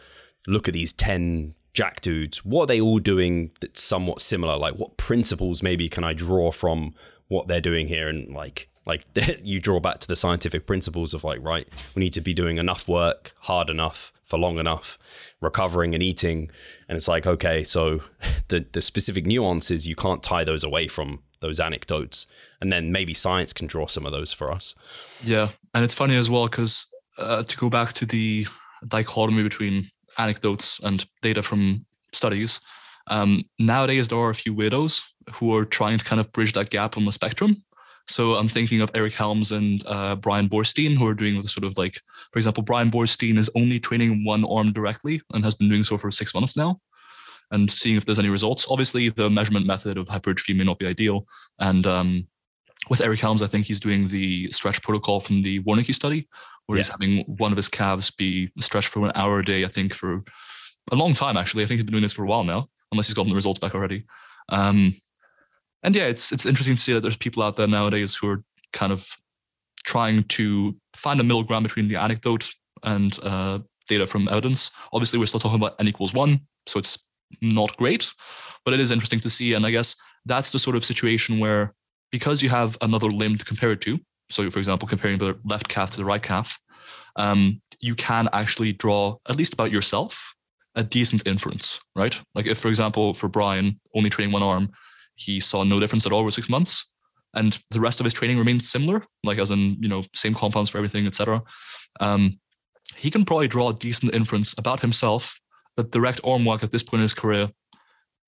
[0.47, 2.45] look at these 10 jack dudes.
[2.45, 4.57] What are they all doing that's somewhat similar?
[4.57, 6.95] Like what principles maybe can i draw from
[7.29, 8.09] what they're doing here?
[8.09, 9.05] And like like
[9.43, 12.59] you draw back to the scientific principles of like right we need to be doing
[12.59, 14.99] enough work hard enough for long enough,
[15.41, 16.51] recovering and eating.
[16.89, 18.01] And it's like, okay, so
[18.49, 22.27] the, the specific nuances, you can't tie those away from those anecdotes,
[22.61, 24.75] and then maybe science can draw some of those for us.
[25.23, 28.47] Yeah, and it's funny as well because uh, to go back to the
[28.89, 29.85] dichotomy between
[30.19, 32.61] anecdotes and data from studies,
[33.07, 35.03] um, nowadays there are a few widows
[35.35, 37.63] who are trying to kind of bridge that gap on the spectrum.
[38.07, 41.65] So I'm thinking of Eric Helms and uh, Bryan Boorstein, who are doing the sort
[41.65, 42.01] of like,
[42.33, 45.97] for example, Bryan Boorstein is only training one arm directly and has been doing so
[45.97, 46.81] for six months now
[47.51, 48.67] and seeing if there's any results.
[48.69, 51.27] Obviously, the measurement method of hypertrophy may not be ideal.
[51.59, 52.27] And um,
[52.91, 56.29] with Eric Helms, I think he's doing the stretch protocol from the Warneke study,
[56.67, 56.83] where yeah.
[56.83, 59.95] he's having one of his calves be stretched for an hour a day, I think,
[59.95, 60.23] for
[60.93, 61.63] a long time, actually.
[61.63, 63.61] I think he's been doing this for a while now, unless he's gotten the results
[63.61, 64.05] back already.
[64.51, 64.95] Um,
[65.85, 68.43] and yeah, it's it's interesting to see that there's people out there nowadays who are
[68.73, 69.07] kind of
[69.85, 74.71] trying to find a middle ground between the anecdote and uh, data from evidence.
[74.93, 76.99] Obviously, we're still talking about n equals one, so it's
[77.43, 78.11] not great,
[78.65, 79.53] but it is interesting to see.
[79.53, 79.95] And I guess
[80.25, 81.75] that's the sort of situation where
[82.11, 83.99] because you have another limb to compare it to,
[84.31, 86.59] so for example, comparing the left calf to the right calf,
[87.17, 90.35] um, you can actually draw at least about yourself
[90.77, 92.21] a decent inference, right?
[92.35, 94.71] Like if, for example, for Bryan only training one arm,
[95.17, 96.87] he saw no difference at all over six months.
[97.35, 100.71] And the rest of his training remains similar like as in you know same compounds
[100.71, 101.43] for everything etc
[102.01, 102.39] um,
[102.97, 105.39] he can probably draw a decent inference about himself
[105.77, 107.51] that direct arm work at this point in his career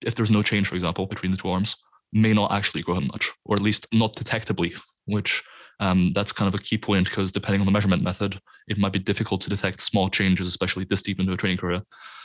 [0.05, 1.77] if there's no change for example between the two arms
[2.13, 5.43] may not actually grow him much or at least not detectably which
[5.79, 8.93] um, that's kind of a key point because depending on the measurement method it might
[8.93, 11.83] be difficult to detect small changes especially this deep into a training career.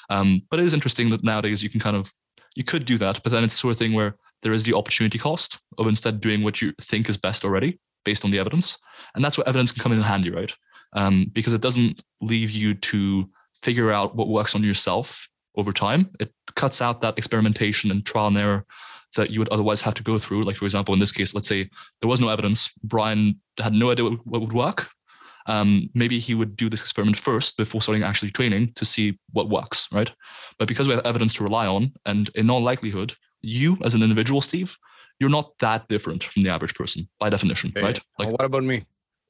[0.10, 2.12] Um, but it is interesting that nowadays you can kind of
[2.56, 4.74] you could do that but then it's the sort of thing where there is the
[4.74, 8.78] opportunity cost of instead doing what you think is best already based on the evidence.
[9.16, 10.54] And that's where evidence can come in handy, right?
[10.94, 13.30] Um, because it doesn't leave you to
[13.62, 16.10] figure out what works on yourself over time.
[16.20, 18.66] It cuts out that experimentation and trial and error
[19.16, 20.44] that you would otherwise have to go through.
[20.44, 21.70] Like, for example, in this case, let's say
[22.02, 22.70] there was no evidence.
[22.84, 24.90] Bryan had no idea what would work.
[25.48, 29.50] Um, maybe he would do this experiment first before starting actually training to see what
[29.50, 30.12] works, right?
[30.60, 34.04] But because we have evidence to rely on, and in all likelihood, you as an
[34.04, 34.78] individual, Steve,
[35.20, 38.00] you're not that different from the average person by definition, right?
[38.18, 38.84] Like, what about me?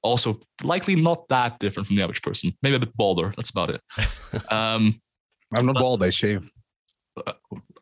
[0.04, 2.58] Also, likely not that different from the average person.
[2.62, 3.34] Maybe a bit balder.
[3.36, 3.82] That's about it.
[4.50, 5.02] Um,
[5.54, 6.02] I'm not bald.
[6.04, 6.50] I shave.
[7.18, 7.34] Uh,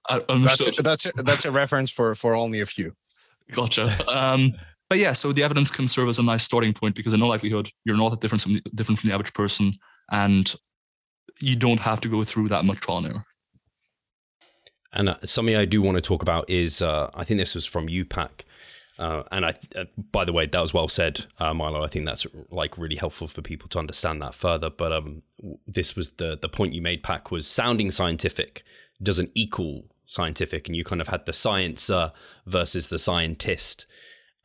[0.09, 2.93] I that's a, that's a, that's a reference for for only a few.
[3.51, 3.95] Gotcha.
[4.07, 4.53] Um,
[4.89, 7.29] but yeah, so the evidence can serve as a nice starting point because in all
[7.29, 9.71] likelihood you're not that different from different from the average person,
[10.11, 10.55] and
[11.39, 13.25] you don't have to go through that much trial and error.
[14.91, 17.65] And uh, something I do want to talk about is uh, I think this was
[17.65, 18.41] from UPAC.
[18.97, 21.83] Uh, and I, uh, by the way, that was well said, uh, Milo.
[21.83, 24.69] I think that's like really helpful for people to understand that further.
[24.69, 25.21] But um,
[25.65, 28.63] this was the the point you made, Pak, was sounding scientific
[29.01, 32.11] doesn't equal scientific, and you kind of had the sciencer
[32.45, 33.85] versus the scientist.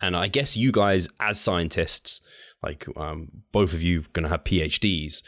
[0.00, 2.20] And I guess you guys, as scientists,
[2.62, 5.22] like um, both of you, going to have PhDs.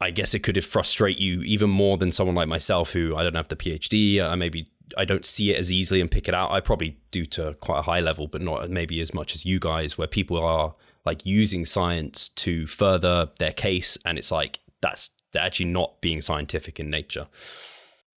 [0.00, 3.34] I guess it could frustrate you even more than someone like myself who I don't
[3.34, 4.22] have the PhD.
[4.22, 6.50] I maybe I don't see it as easily and pick it out.
[6.50, 9.58] I probably do to quite a high level, but not maybe as much as you
[9.58, 15.10] guys, where people are like using science to further their case, and it's like that's
[15.32, 17.26] they're actually not being scientific in nature.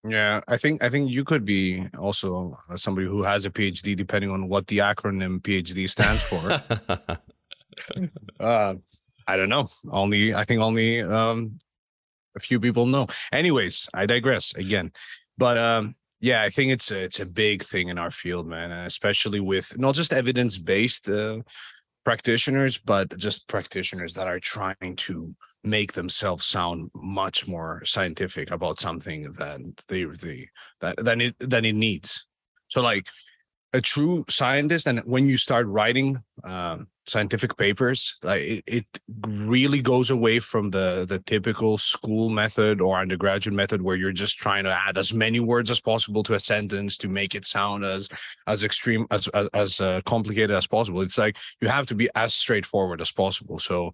[0.07, 4.29] Yeah, I think I think you could be also somebody who has a PhD, depending
[4.29, 6.61] on what the acronym PhD stands for.
[8.39, 8.75] uh,
[9.27, 9.67] I don't know.
[9.89, 11.57] Only I think only um,
[12.35, 13.07] a few people know.
[13.31, 14.91] Anyways, I digress again.
[15.37, 18.71] But um, yeah, I think it's a, it's a big thing in our field, man,
[18.71, 21.39] and especially with not just evidence based uh,
[22.03, 28.79] practitioners, but just practitioners that are trying to make themselves sound much more scientific about
[28.79, 30.49] something that they they
[30.81, 32.27] that than it than it needs.
[32.67, 33.07] So like
[33.73, 38.85] a true scientist, and when you start writing um, scientific papers like it, it,
[39.27, 44.37] really goes away from the the typical school method or undergraduate method where you're just
[44.39, 47.85] trying to add as many words as possible to a sentence to make it sound
[47.85, 48.09] as
[48.47, 51.01] as extreme as as, as uh, complicated as possible.
[51.01, 53.59] It's like you have to be as straightforward as possible.
[53.59, 53.93] So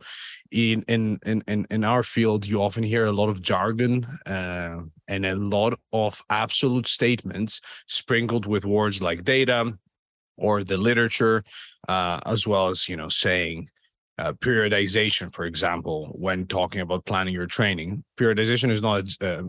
[0.51, 5.25] in in in in our field you often hear a lot of jargon uh, and
[5.25, 9.77] a lot of absolute statements sprinkled with words like data
[10.41, 11.43] or the literature,
[11.87, 13.69] uh, as well as you know saying
[14.17, 18.03] uh, periodization, for example, when talking about planning your training.
[18.17, 19.43] Periodization is not uh,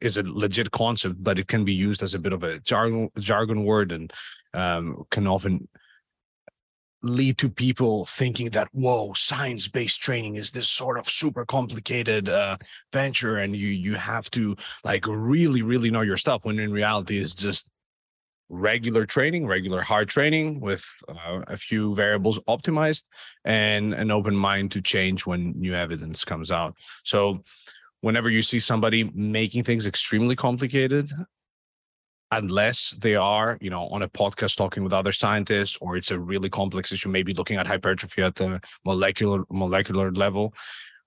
[0.00, 3.10] is a legit concept, but it can be used as a bit of a jargon
[3.18, 4.12] jargon word and
[4.54, 5.68] um, can often
[7.02, 12.56] lead to people thinking that whoa science-based training is this sort of super complicated uh,
[12.94, 17.18] venture and you you have to like really really know your stuff when in reality
[17.18, 17.70] it's just
[18.48, 23.08] regular training, regular hard training with uh, a few variables optimized
[23.44, 26.76] and an open mind to change when new evidence comes out.
[27.04, 27.42] So
[28.00, 31.10] whenever you see somebody making things extremely complicated,
[32.30, 36.18] unless they are, you know, on a podcast talking with other scientists or it's a
[36.18, 40.52] really complex issue, maybe looking at hypertrophy at the molecular molecular level,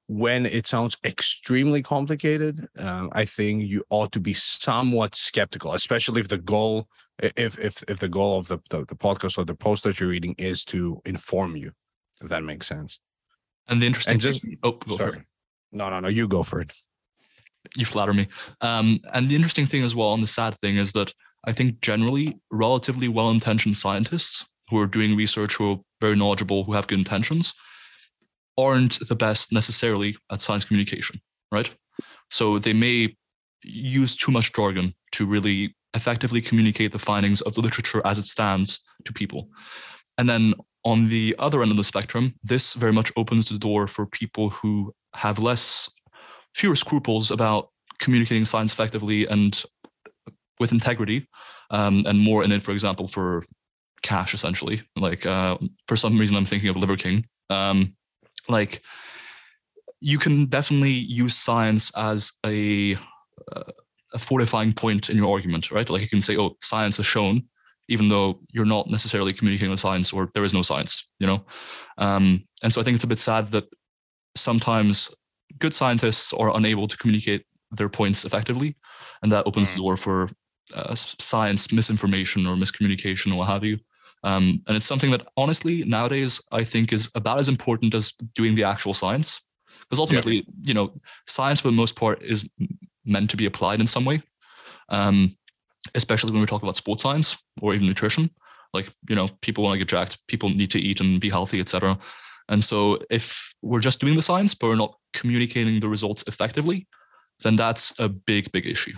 [0.08, 6.22] when it sounds extremely complicated, um, I think you ought to be somewhat skeptical, especially
[6.22, 6.88] if the goal,
[7.22, 10.10] if if if the goal of the the, the podcast or the post that you're
[10.10, 11.74] reading is to inform you,
[12.22, 13.00] if that makes sense.
[13.68, 15.12] And the interesting, and just thing, oh, go sorry.
[15.12, 15.26] for it.
[15.74, 16.72] No, no, no, you go for it.
[17.76, 18.30] You flatter me.
[18.62, 21.14] Um, and the interesting thing as well, and the sad thing is that
[21.46, 26.74] I think generally relatively well-intentioned scientists who are doing research, who are very knowledgeable, who
[26.74, 27.54] have good intentions,
[28.58, 31.70] aren't the best necessarily at science communication, right?
[32.32, 33.16] So they may
[33.64, 38.26] use too much jargon to really effectively communicate the findings of the literature as it
[38.26, 39.50] stands to people.
[40.18, 43.88] And then on the other end of the spectrum, this very much opens the door
[43.88, 45.90] for people who have less,
[46.56, 49.64] fewer scruples about communicating science effectively and
[50.60, 51.28] with integrity,
[51.72, 53.44] um, and more in it, for example, for
[54.02, 54.82] cash essentially.
[54.96, 57.26] Like uh, for some reason, I'm thinking of Liver King.
[57.50, 57.96] Um,
[58.50, 58.82] like
[60.00, 62.96] you can definitely use science as a
[63.56, 63.72] uh,
[64.14, 65.90] a fortifying point in your argument, right?
[65.90, 67.44] Like you can say, "Oh, science has shown,"
[67.90, 71.46] even though you're not necessarily communicating with science, or there is no science, you know.
[71.98, 73.66] Um, and so I think it's a bit sad that
[74.36, 75.14] sometimes
[75.60, 78.76] good scientists are unable to communicate their points effectively,
[79.22, 79.72] and that opens mm.
[79.72, 80.30] the door for
[80.74, 83.78] uh, science misinformation or miscommunication or what have you.
[84.24, 88.56] Um, and it's something that honestly nowadays I think is about as important as doing
[88.56, 89.42] the actual science,
[89.82, 90.44] because ultimately, yeah.
[90.64, 90.94] you know,
[91.28, 92.50] science for the most part is
[93.06, 94.22] meant to be applied in some way.
[94.90, 95.36] Um,
[95.96, 98.30] especially when we talk about sports science or even nutrition.
[98.74, 101.60] Like, you know, people want to get jacked, people need to eat and be healthy,
[101.60, 101.98] etc.
[102.50, 106.88] And so if we're just doing the science, but we're not communicating the results effectively,
[107.44, 108.94] then that's a big, big issue.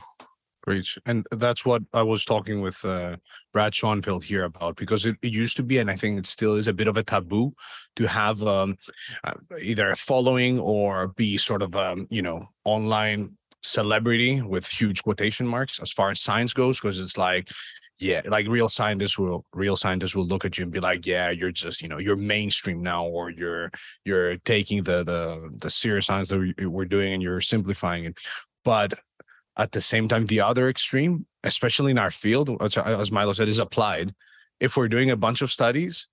[0.70, 0.96] Great.
[1.08, 3.16] And that's what I was talking with uh,
[3.54, 6.54] Brad Schoenfeld here about because it, it, used to be, and I think it still
[6.54, 7.56] is a bit of a taboo
[7.96, 8.78] to have um,
[9.24, 15.02] uh, either a following or be sort of, um, you know, online celebrity with huge
[15.02, 17.50] quotation marks as far as science goes, because it's like,
[17.98, 21.32] yeah, like real scientists will real scientists will look at you and be like, yeah,
[21.32, 23.72] you're just, you know, you're mainstream now, or you're
[24.06, 28.20] you're taking the the the serious science that we're doing and you're simplifying it.
[28.64, 28.94] But
[29.60, 33.60] at the same time, the other extreme, especially in our field, as Milo said, is
[33.60, 34.16] applied.
[34.60, 36.08] If we're doing a bunch of studies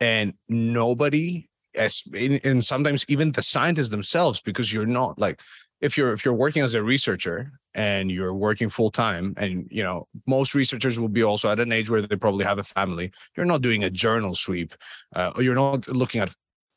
[0.00, 5.40] and nobody, as and sometimes even the scientists themselves, because you're not like
[5.80, 9.82] if you're if you're working as a researcher and you're working full time and you
[9.82, 13.10] know most researchers will be also at an age where they probably have a family
[13.36, 14.74] you're not doing a journal sweep
[15.14, 16.34] uh, or you're not looking at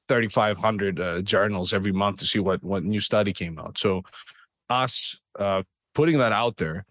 [0.08, 4.04] 3500 uh, journals every month to see what what new study came out so
[4.70, 6.86] us uh, putting that out there,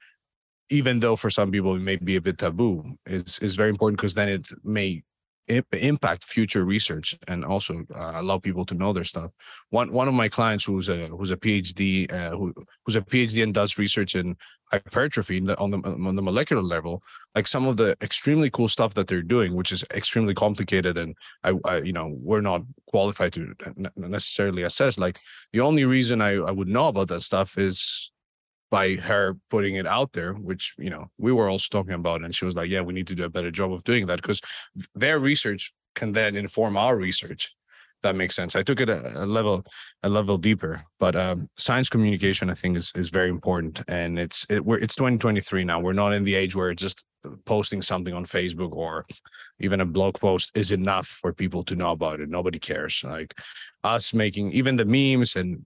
[0.71, 3.99] even though for some people it may be a bit taboo, is is very important
[3.99, 5.03] because then it may
[5.49, 9.31] impact future research and also uh, allow people to know their stuff.
[9.71, 13.43] One one of my clients who's a who's a PhD uh, who who's a PhD
[13.43, 14.37] and does research in
[14.71, 17.03] hypertrophy on the on the molecular level,
[17.35, 21.17] like some of the extremely cool stuff that they're doing, which is extremely complicated, and
[21.43, 23.55] I, I you know we're not qualified to
[23.97, 24.97] necessarily assess.
[24.97, 25.19] Like
[25.53, 28.12] the only reason I, I would know about that stuff is
[28.73, 32.35] by her putting it out there, which you know we were also talking about, and
[32.35, 34.41] she was like, "Yeah, we need to do a better job of doing that because
[34.95, 37.55] their research can then inform our research."
[38.03, 38.57] That makes sense.
[38.57, 39.65] I took it a, a level
[40.03, 44.47] a level deeper, but um, science communication I think is is very important, and it's
[44.49, 45.79] it, we're it's 2023 now.
[45.79, 47.05] We're not in the age where just
[47.45, 49.07] posting something on Facebook or
[49.61, 52.29] even a blog post is enough for people to know about it.
[52.29, 53.05] Nobody cares.
[53.05, 53.35] Like
[53.85, 55.65] us making even the memes and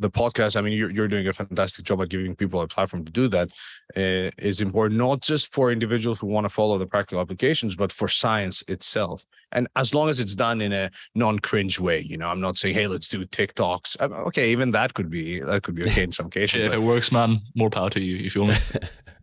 [0.00, 3.04] the podcast i mean you're, you're doing a fantastic job at giving people a platform
[3.04, 3.48] to do that.
[3.96, 7.90] Uh, is important not just for individuals who want to follow the practical applications but
[7.90, 9.24] for science itself.
[9.52, 12.74] And as long as it's done in a non-cringe way you know i'm not saying
[12.74, 13.98] hey let's do tiktoks.
[14.28, 17.10] Okay even that could be that could be okay in some cases if it works
[17.10, 17.40] man.
[17.54, 18.56] More power to you if you feel me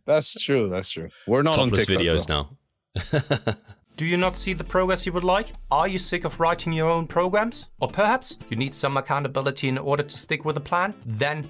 [0.06, 1.10] that's true that's true.
[1.28, 2.48] We're not Topless on TikTok, videos though.
[3.14, 3.56] now
[3.98, 5.54] Do you not see the progress you would like?
[5.72, 7.70] Are you sick of writing your own programs?
[7.80, 10.94] Or perhaps you need some accountability in order to stick with a plan?
[11.06, 11.50] Then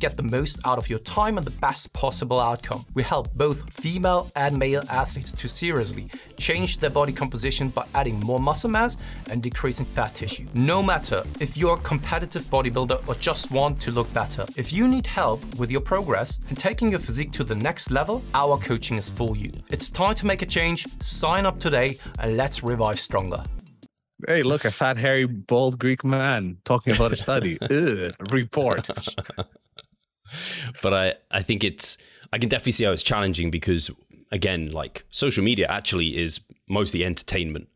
[0.01, 2.83] get the most out of your time and the best possible outcome.
[2.95, 8.19] We help both female and male athletes to seriously change their body composition by adding
[8.21, 8.97] more muscle mass
[9.29, 10.47] and decreasing fat tissue.
[10.55, 14.87] No matter if you're a competitive bodybuilder or just want to look better, if you
[14.87, 18.97] need help with your progress and taking your physique to the next level, our coaching
[18.97, 19.51] is for you.
[19.69, 20.87] It's time to make a change.
[21.01, 23.43] Sign up today and let's revive stronger.
[24.27, 27.57] Hey, look, a fat, hairy, bald Greek man talking about a study.
[27.61, 28.87] Ugh, report.
[30.81, 31.97] But I, I think it's,
[32.33, 33.91] I can definitely see how it's challenging because,
[34.31, 37.67] again, like social media actually is mostly entertainment.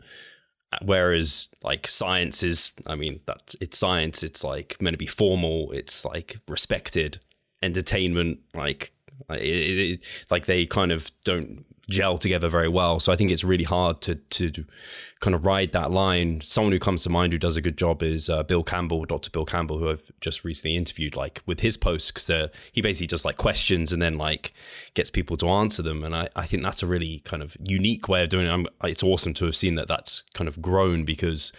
[0.82, 4.24] Whereas, like science is, I mean, that's it's science.
[4.24, 5.72] It's like meant to be formal.
[5.72, 7.20] It's like respected.
[7.64, 8.92] Entertainment, like,
[9.30, 10.00] it, it,
[10.30, 13.00] like they kind of don't gel together very well.
[13.00, 14.66] So I think it's really hard to to
[15.20, 16.42] kind of ride that line.
[16.44, 19.30] Someone who comes to mind who does a good job is uh, Bill Campbell, Dr.
[19.30, 23.26] Bill Campbell, who I've just recently interviewed, like with his posts, because he basically just
[23.26, 24.54] like questions and then like
[24.94, 26.04] gets people to answer them.
[26.04, 28.52] And I, I think that's a really kind of unique way of doing it.
[28.52, 31.52] I'm, it's awesome to have seen that that's kind of grown because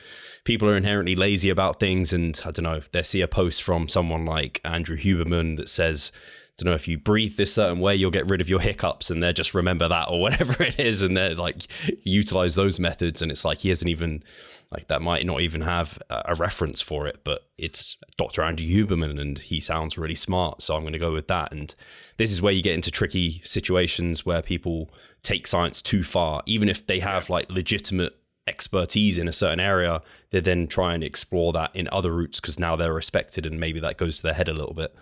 [0.44, 2.12] people are inherently lazy about things.
[2.12, 6.12] And I don't know, they see a post from someone like Andrew Huberman that says,
[6.56, 9.22] don't know if you breathe this certain way, you'll get rid of your hiccups, and
[9.22, 11.66] they're just remember that or whatever it is, and they're like
[12.02, 13.22] utilize those methods.
[13.22, 14.22] And it's like he hasn't even
[14.70, 18.42] like that might not even have a reference for it, but it's Dr.
[18.42, 21.52] Andrew Huberman, and he sounds really smart, so I'm going to go with that.
[21.52, 21.74] And
[22.16, 24.90] this is where you get into tricky situations where people
[25.22, 28.16] take science too far, even if they have like legitimate
[28.48, 32.58] expertise in a certain area, they then try and explore that in other routes because
[32.58, 34.94] now they're respected, and maybe that goes to their head a little bit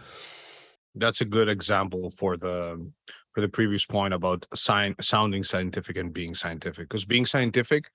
[0.95, 2.91] that's a good example for the
[3.33, 7.91] for the previous point about sign, sounding scientific and being scientific because being scientific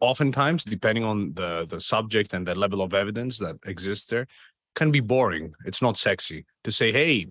[0.00, 4.26] oftentimes depending on the the subject and the level of evidence that exists there
[4.74, 5.52] can be boring.
[5.66, 6.46] It's not sexy.
[6.64, 7.28] To say hey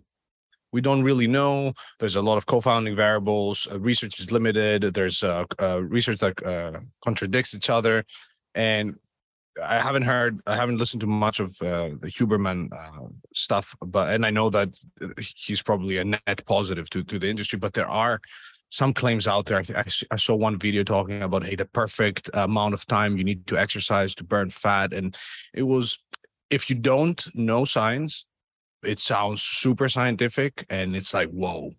[0.72, 1.74] we don't really know.
[2.00, 3.68] There's a lot of confounding variables.
[3.70, 4.84] Uh, research is limited.
[4.84, 8.06] There's uh, uh, research that uh, contradicts each other.
[8.56, 8.96] And
[9.64, 14.14] I haven't heard, I haven't listened to much of uh, the Huberman uh, stuff, but
[14.14, 14.78] and I know that
[15.20, 17.60] he's probably a net positive to to the industry.
[17.60, 18.22] But there are
[18.70, 19.62] some claims out there.
[19.76, 23.46] I, I saw one video talking about hey, the perfect amount of time you need
[23.48, 25.18] to exercise to burn fat, and
[25.54, 26.02] it was
[26.50, 28.28] if you don't know science,
[28.84, 31.72] it sounds super scientific, and it's like whoa,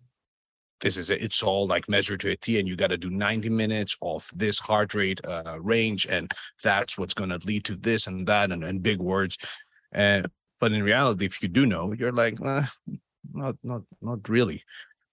[0.81, 1.21] this is it.
[1.21, 4.29] It's all like measured to a T, and you got to do 90 minutes of
[4.35, 6.31] this heart rate uh, range, and
[6.63, 9.37] that's what's going to lead to this and that, and, and big words.
[9.91, 10.27] And
[10.59, 12.65] but in reality, if you do know, you're like, eh,
[13.33, 14.63] not not not really.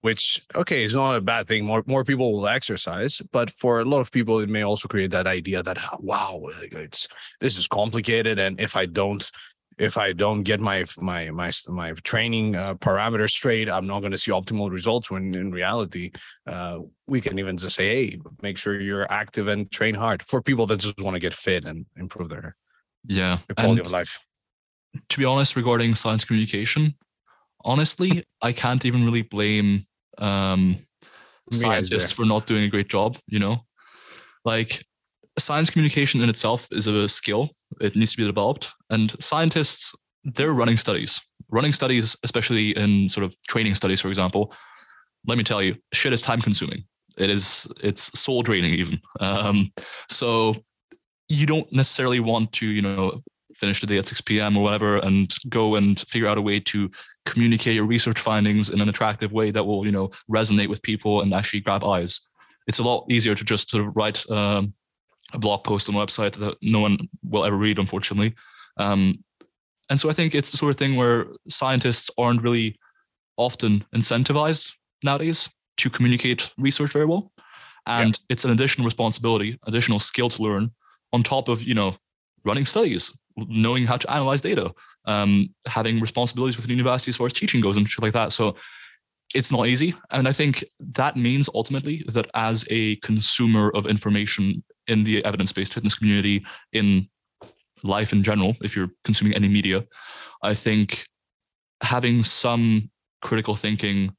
[0.01, 1.63] Which okay is not a bad thing.
[1.63, 5.11] More more people will exercise, but for a lot of people, it may also create
[5.11, 6.41] that idea that wow,
[6.71, 7.07] it's
[7.39, 9.29] this is complicated, and if I don't
[9.77, 14.11] if I don't get my my my my training uh, parameters straight, I'm not going
[14.11, 15.09] to see optimal results.
[15.09, 16.11] When in reality,
[16.47, 20.41] uh, we can even just say, "Hey, make sure you're active and train hard." For
[20.41, 22.55] people that just want to get fit and improve their
[23.05, 24.23] yeah their quality and of life.
[25.09, 26.95] To be honest, regarding science communication,
[27.63, 29.85] honestly, I can't even really blame
[30.17, 30.77] um,
[31.49, 33.17] scientists for not doing a great job.
[33.27, 33.65] You know,
[34.43, 34.85] like
[35.37, 38.73] science communication in itself is a skill it needs to be developed.
[38.89, 41.21] And scientists, they're running studies.
[41.49, 44.53] Running studies, especially in sort of training studies, for example,
[45.27, 46.83] let me tell you, shit is time consuming.
[47.17, 48.99] It is, it's soul draining even.
[49.19, 49.71] Um,
[50.09, 50.55] so
[51.29, 53.21] you don't necessarily want to, you know,
[53.53, 54.57] finish the day at 6 p.m.
[54.57, 56.89] or whatever and go and figure out a way to
[57.25, 61.21] communicate your research findings in an attractive way that will, you know, resonate with people
[61.21, 62.21] and actually grab eyes.
[62.67, 64.73] It's a lot easier to just sort of write um,
[65.33, 68.35] a blog post on a website that no one will ever read, unfortunately.
[68.77, 69.23] Um,
[69.89, 72.79] and so I think it's the sort of thing where scientists aren't really
[73.37, 74.73] often incentivized
[75.03, 77.31] nowadays to communicate research very well.
[77.87, 78.33] And yeah.
[78.33, 80.71] it's an additional responsibility, additional skill to learn
[81.13, 81.97] on top of, you know,
[82.45, 84.71] running studies, knowing how to analyze data,
[85.05, 88.31] um, having responsibilities within university as far as teaching goes and shit like that.
[88.31, 88.55] So
[89.33, 89.95] it's not easy.
[90.11, 95.51] And I think that means ultimately that as a consumer of information in the evidence
[95.51, 97.07] based fitness community, in
[97.83, 99.83] life in general, if you're consuming any media,
[100.43, 101.05] I think
[101.81, 104.15] having some critical thinking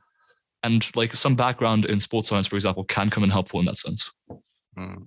[0.63, 3.77] and like some background in sports science, for example, can come in helpful in that
[3.77, 4.11] sense.
[4.77, 5.07] Mm.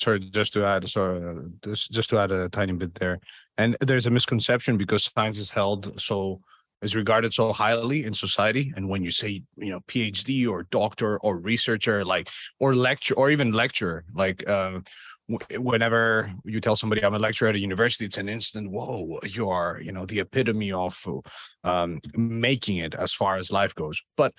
[0.00, 1.20] Sorry, just to add, sorry,
[1.62, 3.20] just just to add a tiny bit there,
[3.58, 6.40] and there's a misconception because science is held so
[6.84, 11.18] is regarded so highly in society, and when you say you know PhD or doctor
[11.18, 12.28] or researcher, like
[12.60, 14.48] or lecture or even lecturer, like.
[14.48, 14.80] Uh,
[15.58, 19.48] whenever you tell somebody I'm a lecturer at a university, it's an instant, whoa, you
[19.48, 21.02] are, you know, the epitome of
[21.64, 24.02] um, making it as far as life goes.
[24.18, 24.34] But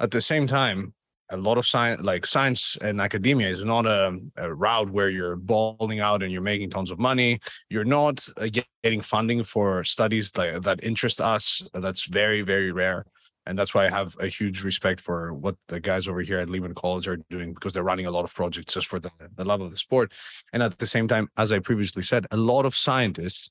[0.00, 0.92] at the same time,
[1.30, 5.36] a lot of science, like science and academia, is not a, a, route where you're
[5.36, 7.38] balling out and you're making tons of money.
[7.68, 8.48] You're not uh,
[8.82, 11.62] getting funding for studies that, that interest us.
[11.74, 13.04] That's very, very rare.
[13.46, 16.50] And that's why I have a huge respect for what the guys over here at
[16.50, 19.44] Lehman College are doing because they're running a lot of projects just for the, the
[19.44, 20.12] love of the sport.
[20.52, 23.50] And at the same time, as I previously said, a lot of scientists,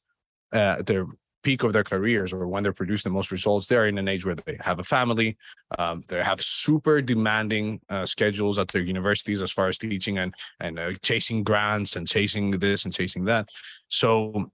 [0.53, 1.07] uh, they're
[1.47, 4.25] peak of their careers or when they're producing the most results, they're in an age
[4.25, 5.37] where they have a family,
[5.79, 10.33] um, they have super demanding uh, schedules at their universities as far as teaching and
[10.59, 13.47] and uh, chasing grants and chasing this and chasing that.
[13.87, 14.51] So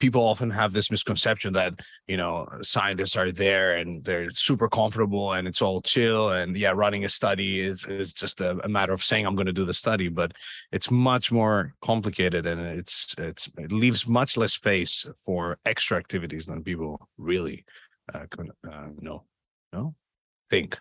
[0.00, 5.32] people often have this misconception that you know scientists are there and they're super comfortable
[5.32, 8.92] and it's all chill and yeah running a study is is just a, a matter
[8.92, 10.32] of saying i'm going to do the study but
[10.72, 16.46] it's much more complicated and it's it's it leaves much less space for extra activities
[16.46, 17.64] than people really
[18.14, 18.24] uh,
[18.70, 19.24] uh, know
[19.72, 19.94] no?
[20.50, 20.78] Think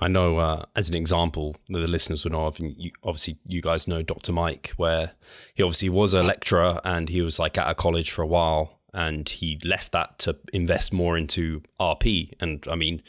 [0.00, 3.38] I know, uh, as an example, that the listeners will know of, and you, obviously
[3.46, 4.32] you guys know Dr.
[4.32, 5.12] Mike, where
[5.54, 8.80] he obviously was a lecturer and he was like at a college for a while
[8.94, 12.32] and he left that to invest more into RP.
[12.40, 13.02] And I mean,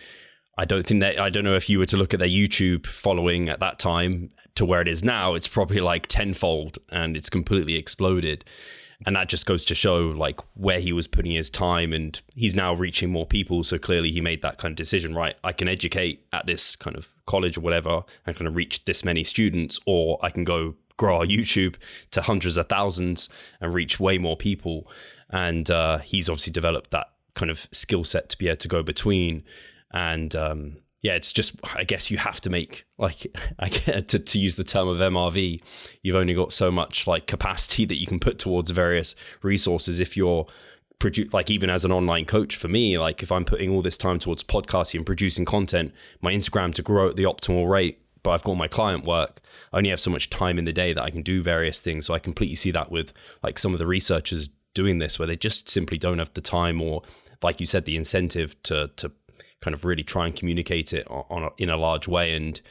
[0.58, 2.86] I don't think that, I don't know if you were to look at their YouTube
[2.86, 7.30] following at that time to where it is now, it's probably like tenfold and it's
[7.30, 8.46] completely exploded
[9.06, 12.56] and that just goes to show like where he was putting his time and he's
[12.56, 13.64] now reaching more people.
[13.64, 16.95] So clearly he made that kind of decision right i can educate at this kind
[16.95, 20.76] of college or whatever and kind of reach this many students or i can go
[20.97, 21.76] grow our youtube
[22.12, 23.30] to hundreds of thousands
[23.60, 24.89] and reach way more people.
[25.30, 28.84] And uh, he's obviously developed that kind of skill set to be able to go
[28.84, 29.43] between.
[29.91, 33.28] And um, yeah, it's just I guess you have to make like
[33.60, 35.62] I to, to use the term of MRV,
[36.01, 40.18] you've only got so much like capacity that you can put towards various resources if
[40.18, 40.47] you're
[40.99, 43.97] produce like even as an online coach for me, like if I'm putting all this
[43.97, 48.32] time towards podcasting and producing content, my Instagram to grow at the optimal rate, but
[48.32, 49.41] I've got my client work,
[49.74, 52.06] I only have so much time in the day that I can do various things.
[52.06, 53.12] So I completely see that with
[53.43, 56.82] like some of the researchers doing this where they just simply don't have the time
[56.82, 57.04] or
[57.41, 59.12] like you said the incentive to to
[59.64, 62.61] kind of really try and communicate it on, on a, in a large way and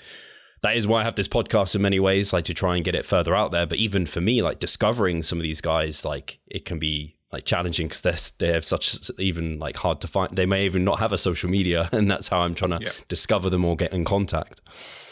[0.63, 2.95] that is why I have this podcast in many ways, like to try and get
[2.95, 3.67] it further out there.
[3.67, 7.45] But even for me, like discovering some of these guys, like it can be like
[7.45, 10.37] challenging because they're they have such even like hard to find.
[10.37, 12.93] They may even not have a social media, and that's how I'm trying to yeah.
[13.09, 14.61] discover them or get in contact.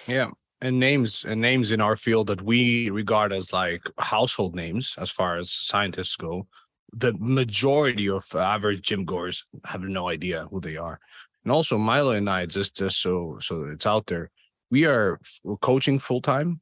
[0.06, 4.94] Yeah, and names and names in our field that we regard as like household names
[4.98, 6.46] as far as scientists go.
[6.92, 10.98] The majority of average gym goers have no idea who they are
[11.44, 14.30] and also Milo and I just just so so it's out there.
[14.70, 15.18] We are
[15.60, 16.60] coaching full time.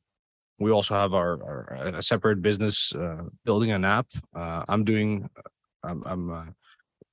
[0.59, 4.07] We also have our, our a separate business uh, building an app.
[4.35, 5.29] Uh, I'm doing.
[5.85, 6.45] I'm, I'm uh,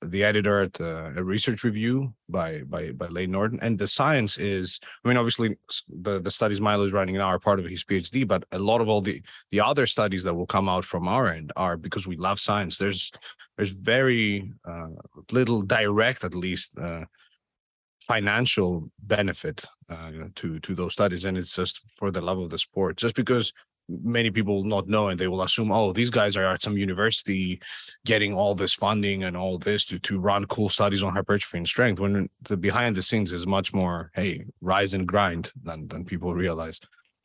[0.01, 4.37] the editor at uh, a research review by by by Layne Norton, and the science
[4.37, 4.79] is.
[5.03, 5.57] I mean, obviously,
[5.89, 8.81] the the studies Milo is writing now are part of his PhD, but a lot
[8.81, 12.07] of all the the other studies that will come out from our end are because
[12.07, 12.77] we love science.
[12.77, 13.11] There's
[13.57, 14.87] there's very uh,
[15.31, 17.05] little direct, at least, uh,
[18.07, 22.57] financial benefit uh, to to those studies and it's just for the love of the
[22.57, 22.97] sport.
[22.97, 23.53] Just because
[23.87, 27.61] many people not know and they will assume oh these guys are at some university
[28.03, 31.67] getting all this funding and all this to to run cool studies on hypertrophy and
[31.67, 36.03] strength when the behind the scenes is much more hey rise and grind than than
[36.03, 36.79] people realize.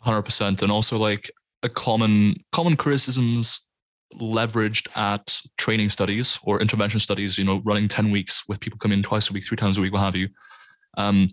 [0.05, 1.31] 100% and also like
[1.63, 3.67] a common common criticisms
[4.15, 9.03] leveraged at training studies or intervention studies you know running 10 weeks with people coming
[9.03, 10.29] twice a week three times a week what have you
[10.97, 11.29] um,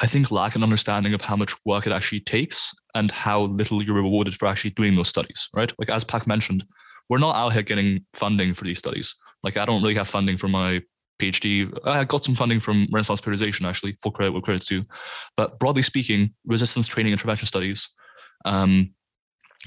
[0.00, 3.82] I think lack an understanding of how much work it actually takes and how little
[3.82, 5.72] you're rewarded for actually doing those studies, right?
[5.78, 6.64] Like as Pak mentioned,
[7.08, 9.14] we're not out here getting funding for these studies.
[9.42, 10.80] Like I don't really have funding for my
[11.20, 11.76] PhD.
[11.84, 14.84] I got some funding from Renaissance Periodization, actually, full credit with credit due.
[15.36, 17.88] But broadly speaking, resistance training intervention studies,
[18.44, 18.94] um,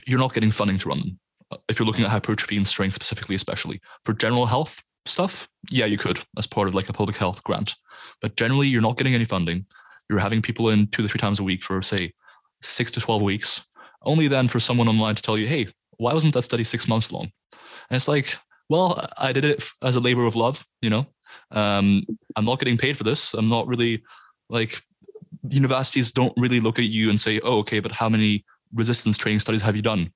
[0.08, 1.20] you're not getting funding to run them.
[1.70, 5.98] If you're looking at hypertrophy and strength specifically, especially for general health, stuff, yeah, you
[5.98, 7.76] could as part of like a public health grant.
[8.22, 9.66] But generally, you're not getting any funding.
[10.10, 12.14] You're having people in two to three times a week for, say,
[12.62, 13.64] six to 12 weeks.
[14.02, 17.12] Only then for someone online to tell you, hey, why wasn't that study six months
[17.12, 17.32] long?
[17.54, 18.38] And it's like,
[18.70, 21.06] well, I did it as a labor of love, you know?
[21.52, 23.34] Um, I'm not getting paid for this.
[23.34, 24.04] I'm not really
[24.50, 24.82] like
[25.48, 29.40] universities don't really look at you and say, oh, okay, but how many resistance training
[29.40, 30.12] studies have you done?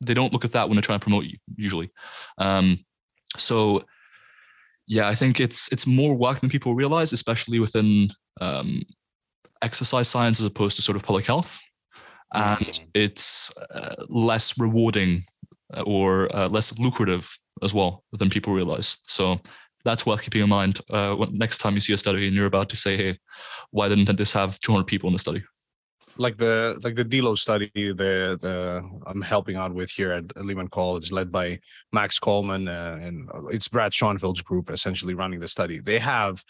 [0.00, 1.90] They don't look at that when they're trying to promote you usually.
[2.38, 2.84] Um,
[3.36, 3.84] so
[4.86, 8.08] yeah, I think it's it's more work than people realize, especially within
[8.40, 8.82] um,
[9.62, 11.58] exercise science as opposed to sort of public health,
[12.34, 12.84] and mm-hmm.
[12.94, 15.24] it's uh, less rewarding
[15.74, 17.30] uh, or uh, less lucrative
[17.62, 18.96] as well than people realize.
[19.06, 19.40] So
[19.84, 22.46] that's worth keeping in mind uh, when, next time you see a study and you're
[22.46, 23.18] about to say, "Hey,
[23.70, 25.42] why didn't this have 200 people in the study?"
[26.16, 30.68] Like the like the deloads study the the I'm helping out with here at Lehman
[30.68, 31.58] College, led by
[31.92, 35.80] Max Coleman, uh, and it's Brad Schoenfeld's group essentially running the study.
[35.80, 36.44] They have,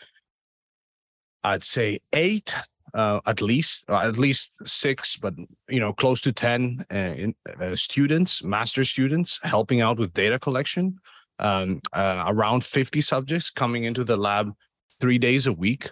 [1.42, 2.54] I'd say, eight.
[2.92, 5.34] Uh, at least, uh, at least six, but
[5.68, 10.38] you know, close to ten uh, in, uh, students, master students, helping out with data
[10.38, 10.96] collection.
[11.40, 14.54] Um, uh, around fifty subjects coming into the lab
[15.00, 15.90] three days a week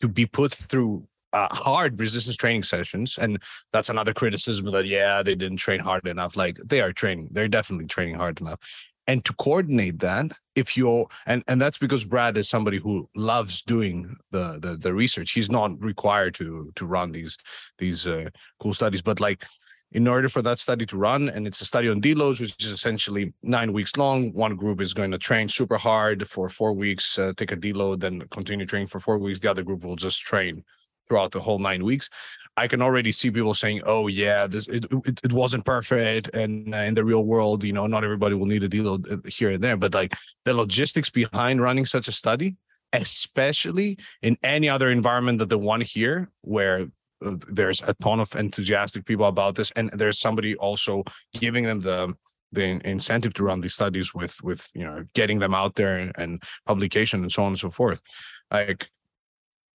[0.00, 5.22] to be put through uh, hard resistance training sessions and that's another criticism that yeah
[5.22, 6.36] they didn't train hard enough.
[6.36, 8.58] Like they are training they're definitely training hard enough.
[9.06, 13.62] And to coordinate that if you're and and that's because brad is somebody who loves
[13.62, 15.32] doing the the, the research.
[15.32, 17.36] He's not required to to run these
[17.78, 19.44] these uh, cool studies but like
[19.92, 22.70] in order for that study to run and it's a study on deloads which is
[22.70, 27.18] essentially nine weeks long one group is going to train super hard for four weeks
[27.18, 30.20] uh, take a deload then continue training for four weeks the other group will just
[30.20, 30.62] train
[31.10, 32.08] throughout the whole nine weeks.
[32.56, 36.74] I can already see people saying, "Oh yeah, this it, it, it wasn't perfect," and
[36.74, 39.50] uh, in the real world, you know, not everybody will need a deal uh, here
[39.50, 39.76] and there.
[39.76, 42.56] But like the logistics behind running such a study,
[42.92, 46.86] especially in any other environment than the one here, where
[47.24, 51.02] uh, there's a ton of enthusiastic people about this, and there's somebody also
[51.34, 52.14] giving them the
[52.52, 56.42] the incentive to run these studies with with you know getting them out there and
[56.66, 58.02] publication and so on and so forth
[58.50, 58.90] like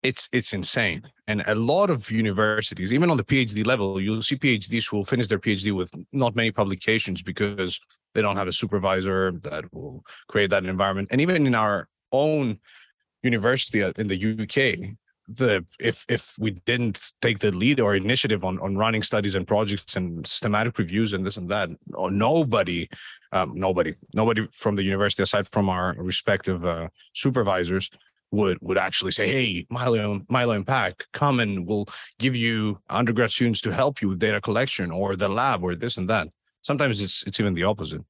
[0.05, 1.01] it's it's insane.
[1.27, 5.05] And a lot of universities even on the phd level you'll see phds who will
[5.13, 7.79] finish their phd with not many publications because
[8.13, 11.09] they don't have a supervisor that will create that environment.
[11.11, 12.59] And even in our own
[13.23, 14.57] university in the uk
[15.27, 19.47] the if if we didn't take the lead or initiative on on running studies and
[19.47, 21.69] projects and systematic reviews and this and that
[22.27, 22.87] nobody
[23.31, 27.89] um, nobody nobody from the university aside from our respective uh, supervisors
[28.35, 31.87] would would actually say, "Hey, Milo, Milo and Pak, come and we'll
[32.19, 35.97] give you undergrad students to help you with data collection or the lab or this
[35.97, 36.27] and that."
[36.61, 38.01] Sometimes it's it's even the opposite.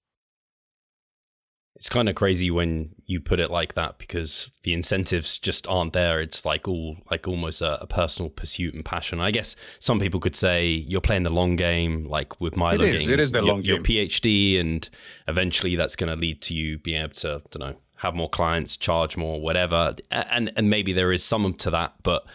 [1.76, 5.92] It's kind of crazy when you put it like that because the incentives just aren't
[5.92, 6.22] there.
[6.22, 9.20] It's like all like almost a, a personal pursuit and passion.
[9.20, 12.86] I guess some people could say you're playing the long game, like with Milo.
[12.86, 13.10] It is.
[13.10, 13.76] it is the your, long game.
[13.76, 14.88] Your PhD, and
[15.28, 18.30] eventually that's going to lead to you being able to, I don't know, have more
[18.30, 19.96] clients, charge more, whatever.
[20.12, 22.26] And and maybe there is some to that, but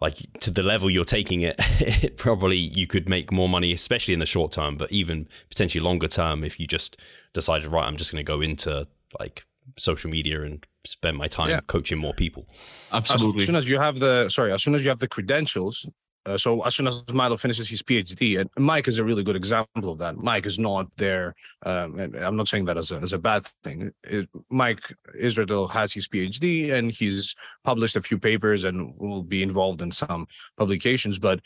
[0.00, 4.14] like to the level you're taking it, it probably you could make more money, especially
[4.14, 6.96] in the short term, but even potentially longer term if you just
[7.32, 8.86] decided, right, I'm just going to go into
[9.18, 9.44] like
[9.78, 11.60] social media and spend my time yeah.
[11.66, 12.46] coaching more people.
[12.92, 13.40] Absolutely.
[13.40, 15.88] As soon as you have the sorry, as soon as you have the credentials,
[16.26, 19.36] uh, so as soon as Milo finishes his PhD, and Mike is a really good
[19.36, 20.16] example of that.
[20.16, 21.34] Mike is not there,
[21.66, 23.92] um, I'm not saying that as a, as a bad thing.
[24.04, 29.42] It, Mike Israetel has his PhD, and he's published a few papers and will be
[29.42, 31.18] involved in some publications.
[31.18, 31.40] But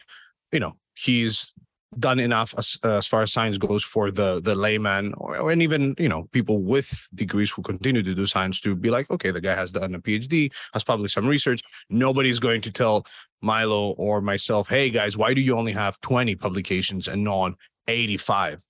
[0.52, 1.52] you know, he's
[1.98, 5.62] done enough as, as far as science goes for the the layman or, or, and
[5.62, 9.30] even you know people with degrees who continue to do science to be like okay
[9.30, 13.06] the guy has done a phd has published some research nobody's going to tell
[13.40, 17.52] milo or myself hey guys why do you only have 20 publications and not
[17.86, 18.62] 85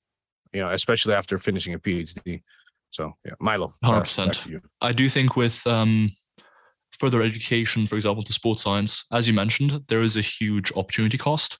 [0.53, 2.43] you know especially after finishing a phd
[2.91, 6.11] so yeah milo 100% i do think with um
[6.99, 11.19] further education for example to sports science as you mentioned there is a huge opportunity
[11.19, 11.59] cost.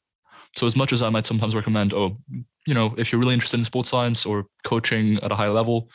[0.57, 2.17] So as much as I might sometimes recommend, oh,
[2.67, 5.91] you know, if you're really interested in sports science or coaching at a high level,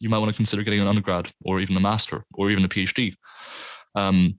[0.00, 2.68] you might want to consider getting an undergrad or even a master or even a
[2.68, 3.14] PhD.
[3.94, 4.38] Um,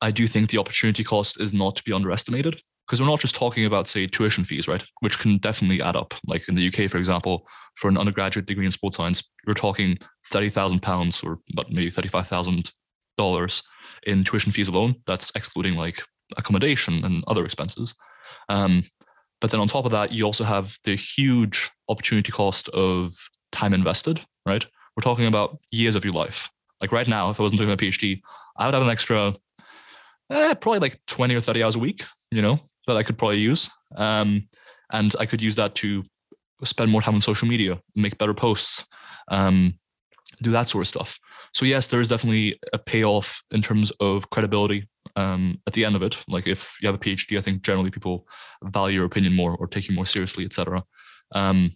[0.00, 3.34] I do think the opportunity cost is not to be underestimated because we're not just
[3.34, 4.84] talking about say tuition fees, right?
[5.00, 6.14] Which can definitely add up.
[6.26, 9.98] Like in the UK, for example, for an undergraduate degree in sports science, you're talking
[10.26, 12.72] thirty thousand pounds or but maybe thirty five thousand
[13.16, 13.62] dollars
[14.06, 14.96] in tuition fees alone.
[15.06, 16.02] That's excluding like
[16.36, 17.94] accommodation and other expenses.
[18.48, 18.82] Um,
[19.40, 23.14] but then on top of that, you also have the huge opportunity cost of
[23.52, 24.64] time invested, right?
[24.96, 26.48] We're talking about years of your life.
[26.80, 28.20] Like right now, if I wasn't doing my PhD,
[28.56, 29.34] I would have an extra,
[30.30, 33.40] eh, probably like 20 or 30 hours a week, you know, that I could probably
[33.40, 33.70] use.
[33.96, 34.48] Um,
[34.92, 36.04] and I could use that to
[36.62, 38.84] spend more time on social media, make better posts,
[39.28, 39.74] um,
[40.42, 41.18] do that sort of stuff.
[41.52, 45.96] So yes, there is definitely a payoff in terms of credibility um, at the end
[45.96, 46.22] of it.
[46.26, 48.26] Like if you have a PhD, I think generally people
[48.62, 50.82] value your opinion more or take you more seriously, etc.
[51.32, 51.72] Um,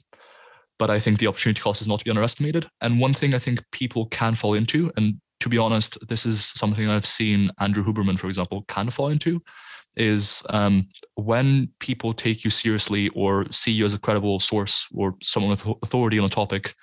[0.79, 2.69] but I think the opportunity cost is not to be underestimated.
[2.81, 6.45] And one thing I think people can fall into, and to be honest, this is
[6.45, 9.43] something I've seen Andrew Huberman, for example, kind of fall into,
[9.97, 15.17] is um, when people take you seriously or see you as a credible source or
[15.23, 16.75] someone with authority on a topic,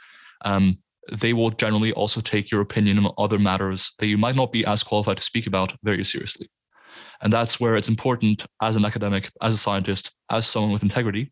[0.43, 0.77] um,
[1.11, 4.65] they will generally also take your opinion on other matters that you might not be
[4.65, 6.49] as qualified to speak about very seriously.
[7.21, 11.31] And that's where it's important as an academic, as a scientist, as someone with integrity,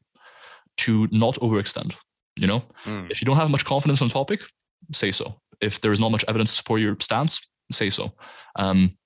[0.78, 1.96] to not overextend.
[2.36, 3.10] You know, mm.
[3.12, 4.42] if you don't have much confidence on a topic,
[4.92, 5.40] say so.
[5.62, 8.14] If there is not much evidence to support your stance, say so.
[8.56, 8.98] Um,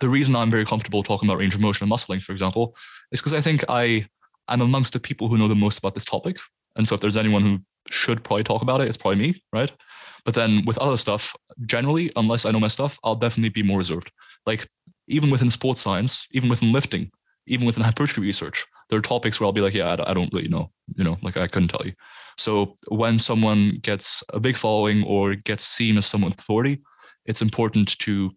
[0.00, 2.76] the reason I'm very comfortable talking about range of motion and muscle length, for example,
[3.12, 4.06] is because I think I
[4.48, 6.38] I'm amongst the people who know the most about this topic.
[6.76, 7.58] And so if there's anyone who
[7.90, 9.72] should probably talk about it, it's probably me, right?
[10.24, 11.34] But then with other stuff,
[11.66, 14.10] generally, unless I know my stuff, I'll definitely be more reserved.
[14.46, 14.68] Like
[15.06, 17.10] even within sports science, even within lifting,
[17.46, 20.48] even within hypertrophy research, there are topics where I'll be like, yeah, I don't really
[20.48, 21.92] know, you know, like I couldn't tell you.
[22.36, 26.82] So when someone gets a big following or gets seen as someone with authority,
[27.26, 28.30] it's important to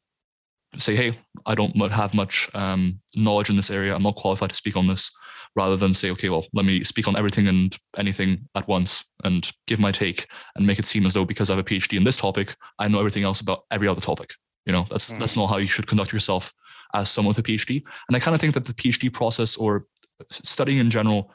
[0.77, 3.95] say, hey, I don't have much um, knowledge in this area.
[3.95, 5.11] I'm not qualified to speak on this,
[5.55, 9.49] rather than say, okay, well, let me speak on everything and anything at once and
[9.65, 12.03] give my take and make it seem as though because I have a PhD in
[12.03, 14.33] this topic, I know everything else about every other topic.
[14.65, 15.19] You know, that's mm.
[15.19, 16.53] that's not how you should conduct yourself
[16.93, 17.81] as someone with a PhD.
[18.07, 19.85] And I kind of think that the PhD process or
[20.31, 21.31] studying in general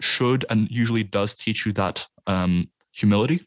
[0.00, 3.46] should and usually does teach you that um, humility.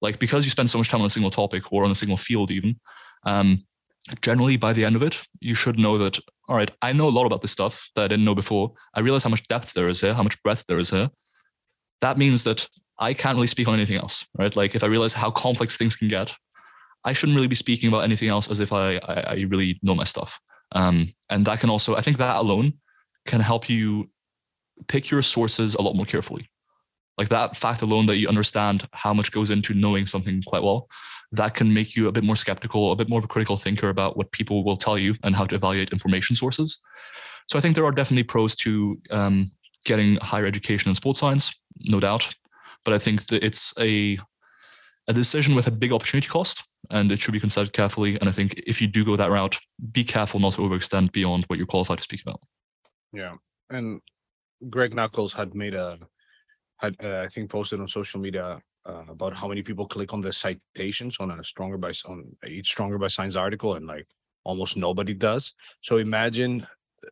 [0.00, 2.16] Like because you spend so much time on a single topic or on a single
[2.16, 2.80] field, even
[3.24, 3.64] um,
[4.22, 6.18] generally by the end of it, you should know that,
[6.48, 8.72] all right, I know a lot about this stuff that I didn't know before.
[8.94, 11.10] I realize how much depth there is here, how much breadth there is here.
[12.00, 12.66] That means that
[12.98, 14.54] I can't really speak on anything else, right?
[14.54, 16.34] Like if I realize how complex things can get,
[17.04, 19.94] I shouldn't really be speaking about anything else as if I, I, I really know
[19.94, 20.38] my stuff.
[20.72, 22.74] Um, and that can also, I think that alone
[23.26, 24.10] can help you
[24.88, 26.48] pick your sources a lot more carefully.
[27.18, 30.88] Like that fact alone that you understand how much goes into knowing something quite well
[31.32, 33.88] that can make you a bit more skeptical, a bit more of a critical thinker
[33.88, 36.80] about what people will tell you and how to evaluate information sources.
[37.48, 39.46] So I think there are definitely pros to um,
[39.84, 42.34] getting higher education in sports science, no doubt.
[42.84, 44.18] But I think that it's a
[45.08, 48.18] a decision with a big opportunity cost, and it should be considered carefully.
[48.20, 49.58] And I think if you do go that route,
[49.92, 52.40] be careful not to overextend beyond what you're qualified to speak about.
[53.12, 53.34] Yeah,
[53.70, 54.00] and
[54.68, 55.98] Greg Nuckols had made a
[56.78, 60.20] had uh, I think posted on social media uh, about how many people click on
[60.20, 64.06] the citations on a stronger by on each stronger by science article and like
[64.44, 65.54] almost nobody does.
[65.80, 66.64] So imagine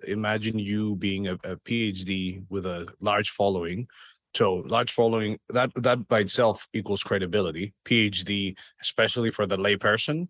[0.06, 3.86] imagine you being a, a phd with a large following.
[4.34, 7.74] So large following that that by itself equals credibility.
[7.84, 10.28] Phd especially for the layperson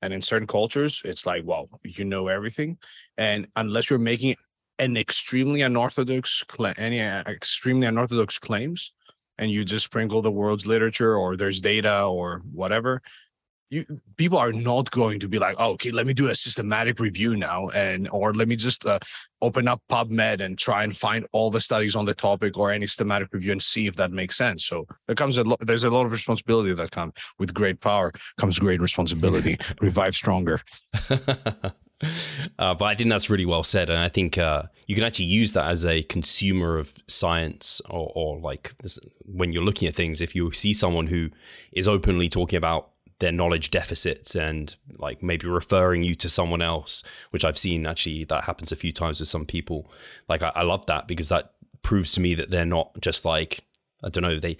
[0.00, 2.78] and in certain cultures it's like well you know everything.
[3.16, 4.36] And unless you're making
[4.78, 6.44] an extremely unorthodox
[6.76, 8.92] any uh, extremely unorthodox claims
[9.38, 13.02] and you just sprinkle the world's literature or there's data or whatever
[13.70, 13.84] you
[14.16, 17.36] people are not going to be like oh, okay let me do a systematic review
[17.36, 18.98] now and or let me just uh,
[19.42, 22.86] open up pubmed and try and find all the studies on the topic or any
[22.86, 24.64] systematic review and see if that makes sense.
[24.64, 28.12] So there comes a lot there's a lot of responsibility that comes with great power
[28.38, 29.58] comes great responsibility.
[29.80, 30.60] Revive stronger
[32.58, 35.26] uh, but I think that's really well said, and I think uh, you can actually
[35.26, 39.96] use that as a consumer of science, or, or like this, when you're looking at
[39.96, 40.20] things.
[40.20, 41.30] If you see someone who
[41.72, 47.02] is openly talking about their knowledge deficits and like maybe referring you to someone else,
[47.30, 49.90] which I've seen actually that happens a few times with some people.
[50.28, 53.60] Like I, I love that because that proves to me that they're not just like
[54.04, 54.56] I don't know they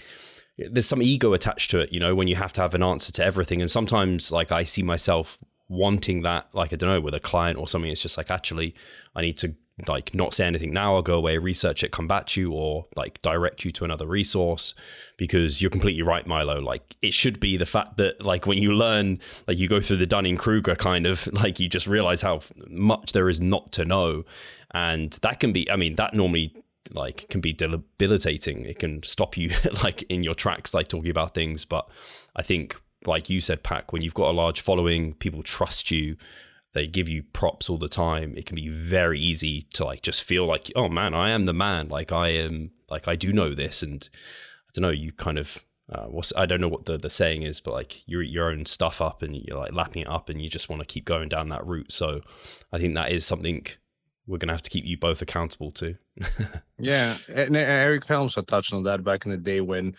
[0.59, 3.13] there's some ego attached to it, you know, when you have to have an answer
[3.13, 3.61] to everything.
[3.61, 5.39] And sometimes, like, I see myself
[5.69, 7.91] wanting that, like I don't know, with a client or something.
[7.91, 8.75] It's just like actually,
[9.15, 9.55] I need to
[9.87, 10.97] like not say anything now.
[10.97, 14.07] I'll go away, research it, come back to you, or like direct you to another
[14.07, 14.75] resource.
[15.17, 16.61] Because you're completely right, Milo.
[16.61, 19.99] Like it should be the fact that like when you learn, like you go through
[19.99, 23.85] the Dunning Kruger kind of like you just realize how much there is not to
[23.85, 24.25] know,
[24.73, 25.71] and that can be.
[25.71, 26.55] I mean, that normally
[26.91, 28.65] like can be debilitating.
[28.65, 29.51] It can stop you
[29.83, 31.65] like in your tracks, like talking about things.
[31.65, 31.89] But
[32.35, 36.17] I think like you said, Pak, when you've got a large following, people trust you,
[36.75, 38.35] they give you props all the time.
[38.37, 41.55] It can be very easy to like just feel like, oh man, I am the
[41.55, 41.89] man.
[41.89, 44.91] Like I am, like I do know this, and I don't know.
[44.91, 48.07] You kind of, uh, what's I don't know what the the saying is, but like
[48.07, 50.81] you're your own stuff up and you're like lapping it up, and you just want
[50.81, 51.91] to keep going down that route.
[51.91, 52.21] So
[52.73, 53.67] I think that is something
[54.27, 55.97] we're gonna have to keep you both accountable to.
[56.79, 59.97] yeah, and Eric Helms had touched on that back in the day when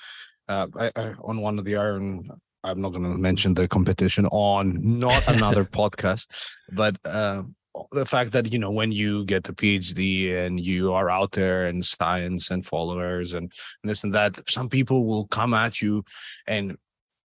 [0.48, 2.30] uh, I, I, on one of the Iron
[2.64, 6.28] I'm not going to mention the competition on not another podcast,
[6.72, 7.44] but uh,
[7.92, 11.66] the fact that you know when you get the PhD and you are out there
[11.66, 13.52] and science and followers and,
[13.84, 16.04] and this and that, some people will come at you
[16.48, 16.76] and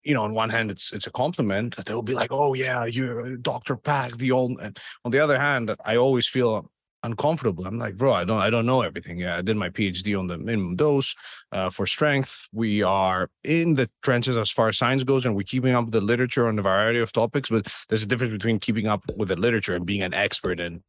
[0.04, 2.84] you know, on one hand, it's it's a compliment that they'll be like, "Oh yeah,
[2.84, 3.74] you're Dr.
[3.74, 6.70] Pak, the old." And on the other hand, I always feel
[7.04, 7.66] uncomfortable.
[7.66, 9.18] I'm like, bro, I don't, I don't know everything.
[9.18, 11.14] Yeah, I did my PhD on the minimum dose
[11.52, 12.48] uh, for strength.
[12.52, 15.94] We are in the trenches as far as science goes, and we're keeping up with
[15.94, 17.48] the literature on a variety of topics.
[17.50, 20.82] But there's a difference between keeping up with the literature and being an expert in,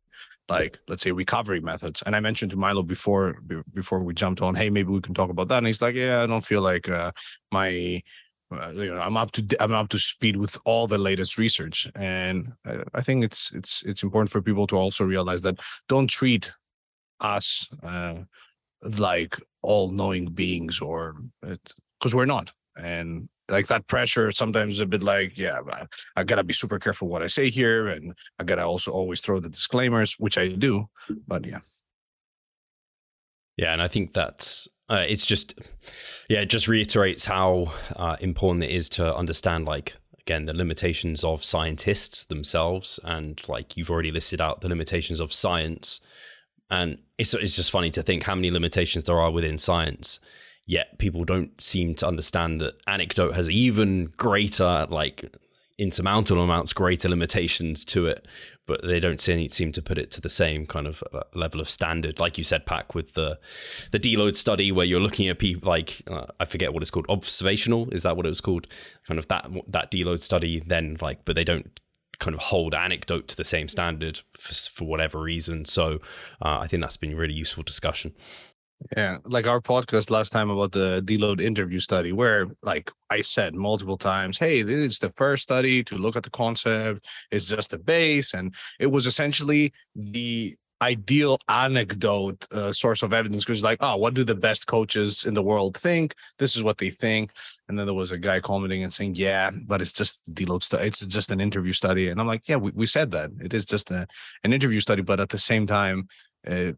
[0.47, 2.01] like, let's say, recovery methods.
[2.05, 3.41] And I mentioned to Milo before,
[3.73, 5.57] before we jumped on, hey, maybe we can talk about that.
[5.59, 7.11] And he's like, yeah, I don't feel like uh,
[7.51, 8.01] my
[8.73, 11.87] you know i'm up to i'm up to speed with all the latest research.
[11.95, 12.53] And
[12.93, 16.53] I, think it's it's it's important for people to also realize that don't treat
[17.19, 18.15] us uh,
[18.97, 22.51] like all knowing beings or because we're not.
[22.77, 25.59] And like that pressure sometimes is a bit like yeah
[26.15, 29.39] I, gotta be super careful what i say here and i gotta also always throw
[29.39, 30.89] the disclaimers which i do
[31.27, 31.59] but yeah.
[33.55, 35.59] Yeah and i think that's uh, it's just
[36.29, 41.23] yeah it just reiterates how uh, important it is to understand like again the limitations
[41.23, 42.99] of scientists themselves.
[43.03, 45.99] And like you've already listed out the limitations of science.
[46.69, 50.19] And it's, it's just funny to think how many limitations there are within science.
[50.65, 55.31] Yet people don't seem to understand that anecdote has even greater like
[55.77, 58.25] insurmountable amounts greater limitations to it
[58.65, 61.69] but they don't seem to put it to the same kind of uh, level of
[61.69, 62.19] standard.
[62.19, 63.39] Like you said Pak, with the
[63.91, 67.05] the deload study where you're looking at people like uh, i forget what it's called
[67.09, 67.89] observational?
[67.91, 68.67] Is that what it was called?
[69.07, 71.79] Kind of that that deload study then like but they don't
[72.19, 75.65] kind of hold anecdote to the same standard for, for whatever reason.
[75.65, 75.99] So
[76.41, 78.13] uh, i think that's been really useful discussion
[78.95, 83.55] yeah, like our podcast last time about the deload interview study, where like I said
[83.55, 87.07] multiple times, hey, this is the first study to look at the concept.
[87.31, 93.45] It's just a base, and it was essentially the ideal anecdote uh, source of evidence
[93.45, 96.13] because like oh what do the best coaches in the world think?
[96.37, 97.31] This is what they think.
[97.67, 100.85] And then there was a guy commenting and saying yeah but it's just deload study
[100.85, 102.09] it's just an interview study.
[102.09, 103.31] And i'm like yeah we, we said that.
[103.39, 104.05] It is just a,
[104.43, 106.09] an interview study but at the same time
[106.45, 106.73] uh,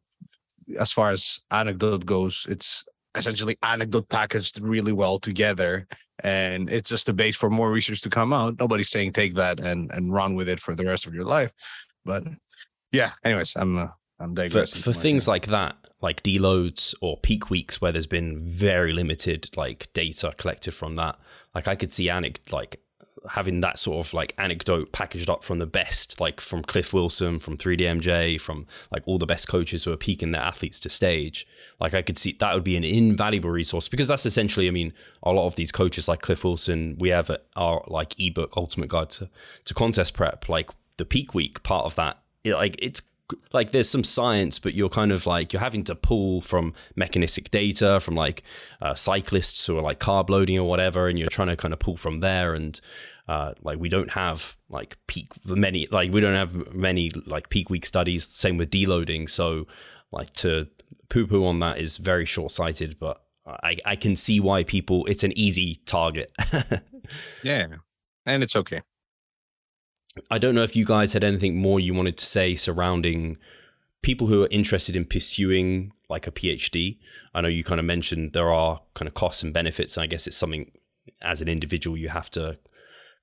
[0.80, 5.88] as far as anecdote goes, it's essentially anecdote packaged really well together
[6.24, 8.59] and it's just a base for more research to come out.
[8.59, 11.53] Nobody's saying take that and and run with it for the rest of your life
[12.07, 12.24] but
[12.91, 13.88] yeah anyways i'm uh,
[14.20, 18.39] i'm digressing for, for things like that like deloads or peak weeks where there's been
[18.39, 21.20] very limited like data collected from that
[21.53, 22.80] like i could see anecdote like
[23.30, 27.40] having that sort of like anecdote packaged up from the best, like from Cliff Wilson,
[27.40, 31.48] from 3DMJ, from like all the best coaches who are peaking their athletes to stage.
[31.80, 34.94] Like I could see that would be an invaluable resource because that's essentially, I mean,
[35.24, 39.10] a lot of these coaches like Cliff Wilson, we have our like ebook Ultimate Guide
[39.12, 39.30] to,
[39.66, 42.20] to Contest Prep, like the peak week part of that.
[42.44, 43.02] It, like it's
[43.52, 47.52] like there's some science, but you're kind of like you're having to pull from mechanistic
[47.52, 48.44] data from like
[48.82, 51.80] uh, cyclists who are like carb loading or whatever, and you're trying to kind of
[51.80, 52.54] pull from there.
[52.54, 52.80] And
[53.28, 57.70] uh, like we don't have like peak many like we don't have many like peak
[57.70, 58.26] week studies.
[58.26, 59.30] Same with deloading.
[59.30, 59.68] So
[60.12, 60.68] like to
[61.10, 65.06] poo poo on that is very short sighted, but I I can see why people
[65.08, 66.32] it's an easy target.
[67.44, 67.68] yeah,
[68.26, 68.82] and it's okay.
[70.32, 73.38] I don't know if you guys had anything more you wanted to say surrounding
[74.02, 76.98] people who are interested in pursuing like a PhD.
[77.36, 80.08] I know you kind of mentioned there are kind of costs and benefits, and I
[80.08, 80.72] guess it's something
[81.22, 82.58] as an individual you have to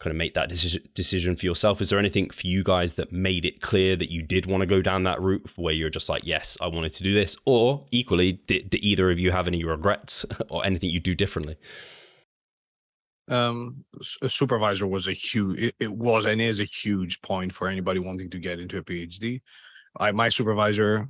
[0.04, 0.50] kind of make that
[0.94, 1.80] decision for yourself.
[1.80, 4.66] Is there anything for you guys that made it clear that you did want to
[4.66, 7.38] go down that route where you're just like, yes, I wanted to do this?
[7.46, 11.56] Or equally, did, did either of you have any regrets or anything you do differently?
[13.30, 13.82] um
[14.20, 17.98] a supervisor was a huge it, it, was and is a huge point for anybody
[17.98, 19.40] wanting to get into a phd
[19.98, 21.08] I, my supervisor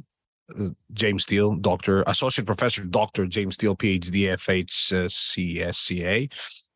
[0.56, 5.02] uh, james steele doctor associate professor dr james steele phd fhcsca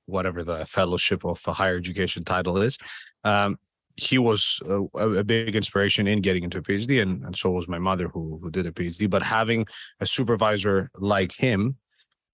[0.08, 2.78] whatever the fellowship of a higher education title is
[3.24, 3.56] um
[3.96, 7.68] he was a, a, big inspiration in getting into a phd and, and so was
[7.68, 9.66] my mother who, who did a phd but having
[10.00, 11.76] a supervisor like him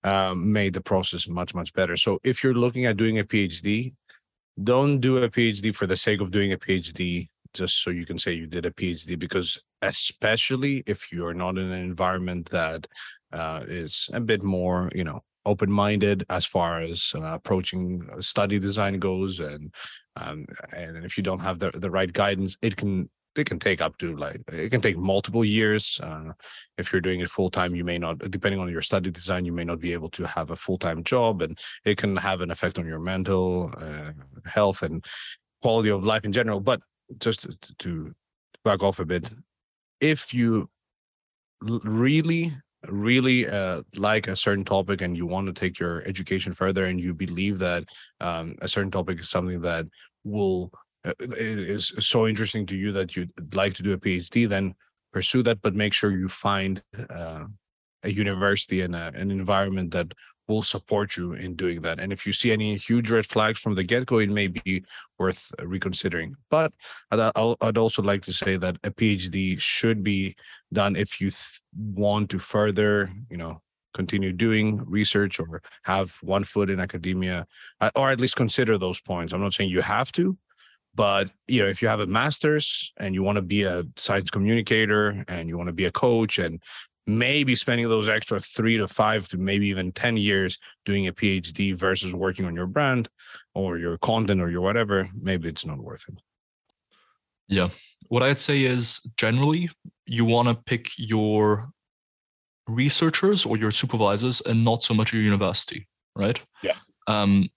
[0.05, 1.97] um, made the process much much better.
[1.97, 3.95] So if you're looking at doing a PhD,
[4.63, 8.19] don't do a PhD for the sake of doing a PhD just so you can
[8.19, 12.87] say you did a PhD because especially if you're not in an environment that
[13.33, 18.99] uh, is a bit more you know open-minded as far as uh, approaching study design
[18.99, 19.75] goes and
[20.17, 23.81] um, and if you don't have the, the right guidance it can they can take
[23.81, 26.01] up to like it can take multiple years.
[26.03, 26.33] Uh,
[26.79, 29.53] if you're doing it full time, you may not, depending on your study design, you
[29.53, 32.51] may not be able to have a full time job, and it can have an
[32.51, 34.13] effect on your mental uh,
[34.45, 35.05] health and
[35.63, 36.61] quality of life in general.
[36.61, 36.81] But
[37.19, 38.15] just to, to
[38.65, 39.31] back off a bit,
[40.01, 40.71] if you
[41.61, 42.53] really
[42.89, 47.01] really uh, like a certain topic and you want to take your education further and
[47.01, 47.85] you believe that
[48.21, 49.87] um, a certain topic is something that
[50.25, 50.71] will
[51.05, 54.75] uh, is so interesting to you that you'd like to do a phd then
[55.13, 57.45] pursue that but make sure you find uh,
[58.03, 60.13] a university and a, an environment that
[60.47, 61.99] will support you in doing that.
[61.99, 64.85] And if you see any huge red flags from the get go, it may be
[65.19, 66.35] worth reconsidering.
[66.51, 66.73] But
[67.11, 70.37] I'd, I'd also like to say that a PhD should be
[70.75, 73.63] done if you th- want to further, you know,
[73.95, 77.47] continue doing research or have one foot in academia,
[77.81, 79.33] uh, or at least consider those points.
[79.33, 80.37] I'm not saying you have to,
[80.95, 84.31] but you know if you have a master's and you want to be a science
[84.31, 86.63] communicator and you want to be a coach and
[87.07, 91.77] maybe spending those extra three to five to maybe even 10 years doing a PhD
[91.77, 93.09] versus working on your brand
[93.55, 96.19] or your content or your whatever, maybe it's not worth it.
[97.49, 97.69] Yeah.
[98.09, 99.71] What I'd say is generally,
[100.07, 101.71] you want to pick your
[102.67, 105.87] researchers or your supervisors and not so much your university,
[106.17, 106.43] right?
[106.63, 106.77] Yeah.
[107.07, 107.49] Um,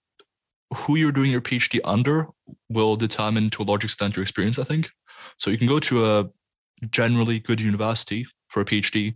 [0.74, 2.26] who you're doing your PhD under
[2.68, 4.90] will determine to a large extent your experience, I think.
[5.38, 6.28] So you can go to a
[6.90, 9.14] generally good university for a PhD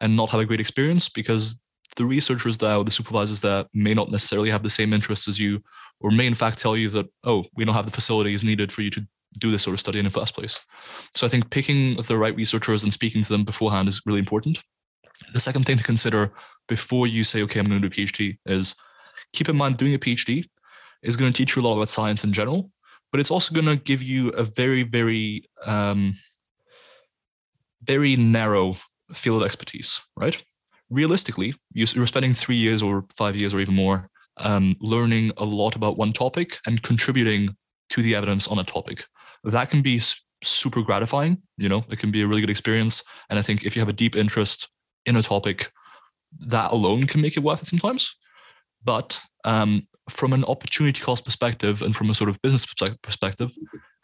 [0.00, 1.60] and not have a great experience because
[1.96, 5.38] the researchers there or the supervisors there may not necessarily have the same interests as
[5.38, 5.62] you,
[6.00, 8.82] or may in fact tell you that, oh, we don't have the facilities needed for
[8.82, 9.06] you to
[9.38, 10.60] do this sort of study in the first place.
[11.14, 14.58] So I think picking the right researchers and speaking to them beforehand is really important.
[15.32, 16.32] The second thing to consider
[16.68, 18.74] before you say, okay, I'm going to do a PhD is
[19.32, 20.44] keep in mind doing a PhD
[21.02, 22.70] is going to teach you a lot about science in general,
[23.10, 26.14] but it's also going to give you a very, very, um,
[27.82, 28.76] very narrow
[29.14, 30.42] field of expertise, right?
[30.90, 34.08] Realistically, you're spending three years or five years or even more
[34.38, 37.56] um, learning a lot about one topic and contributing
[37.90, 39.04] to the evidence on a topic.
[39.44, 40.00] That can be
[40.42, 41.38] super gratifying.
[41.56, 43.02] You know, it can be a really good experience.
[43.30, 44.68] And I think if you have a deep interest
[45.06, 45.70] in a topic,
[46.40, 48.14] that alone can make it worth it sometimes.
[48.84, 52.66] But um, from an opportunity cost perspective and from a sort of business
[53.02, 53.52] perspective,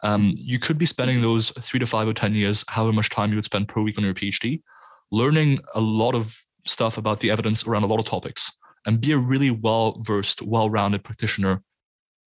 [0.03, 3.31] um, you could be spending those three to five or 10 years, however much time
[3.31, 4.61] you would spend per week on your PhD,
[5.11, 8.51] learning a lot of stuff about the evidence around a lot of topics
[8.85, 11.61] and be a really well versed, well rounded practitioner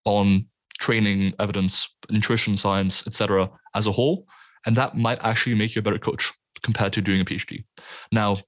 [0.04, 0.46] on
[0.82, 4.26] training, evidence, nutrition science, etc., as a whole.
[4.66, 7.64] And that might actually make you a better coach compared to doing a PhD.
[8.10, 8.38] Now,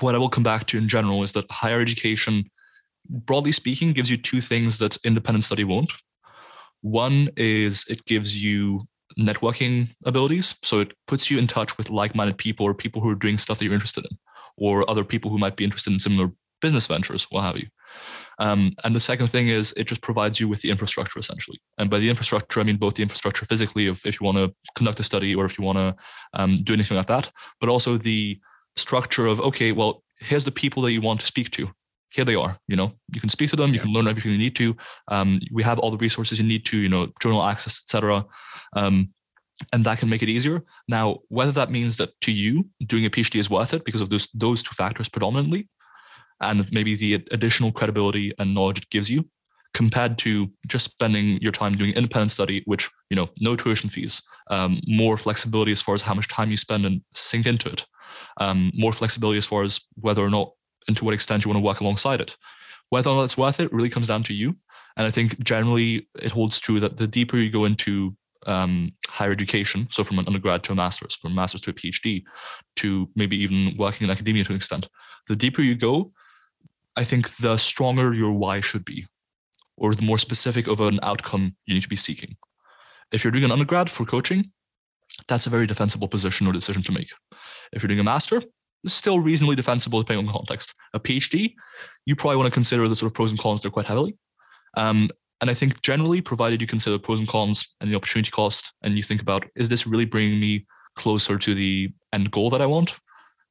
[0.00, 2.50] what I will come back to in general is that higher education,
[3.08, 5.92] broadly speaking, gives you two things that independent study won't.
[6.82, 8.86] One is it gives you
[9.18, 10.56] networking abilities.
[10.62, 13.38] So it puts you in touch with like minded people or people who are doing
[13.38, 14.18] stuff that you're interested in,
[14.56, 16.30] or other people who might be interested in similar
[16.60, 17.68] business ventures, what have you.
[18.38, 21.60] Um, and the second thing is it just provides you with the infrastructure essentially.
[21.78, 24.54] And by the infrastructure, I mean both the infrastructure physically, if, if you want to
[24.76, 25.94] conduct a study or if you want to
[26.34, 27.30] um, do anything like that,
[27.60, 28.40] but also the
[28.76, 31.70] structure of, okay, well, here's the people that you want to speak to.
[32.10, 32.92] Here they are you know?
[33.12, 34.76] You can speak to them you can learn everything you need to.
[35.08, 38.24] Um, we have all the resources you need to you know journal access etc
[38.76, 39.10] um,
[39.72, 40.62] and that can make it easier.
[40.86, 44.10] Now whether that means that to you doing a phd is worth it because of
[44.10, 45.68] those those two factors predominantly
[46.50, 49.28] and maybe the additional credibility and knowledge it gives you
[49.72, 54.22] compared to just spending your time doing independent study which you know no tuition fees
[54.50, 57.84] um, more flexibility as far as how much time you spend and sink into it
[58.38, 60.52] um, more flexibility as far as whether or not
[60.88, 62.36] and to what extent you want to work alongside it.
[62.90, 64.56] Whether or not it's worth it really comes down to you.
[64.96, 68.16] And I think generally it holds true that the deeper you go into
[68.46, 71.74] um, higher education, so from an undergrad to a master's, from a master's to a
[71.74, 72.22] PhD,
[72.76, 74.88] to maybe even working in academia to an extent,
[75.26, 76.12] the deeper you go,
[76.96, 79.06] I think the stronger your why should be,
[79.76, 82.36] or the more specific of an outcome you need to be seeking.
[83.12, 84.52] If you're doing an undergrad for coaching,
[85.28, 87.12] that's a very defensible position or decision to make.
[87.72, 88.42] If you're doing a master,
[88.84, 90.74] it's still reasonably defensible depending on the context.
[90.92, 91.54] A PhD,
[92.06, 94.16] you probably want to consider the sort of pros and cons there quite heavily.
[94.76, 95.08] Um,
[95.40, 98.96] and I think generally, provided you consider pros and cons and the opportunity cost, and
[98.96, 100.66] you think about, is this really bringing me
[100.96, 102.98] closer to the end goal that I want?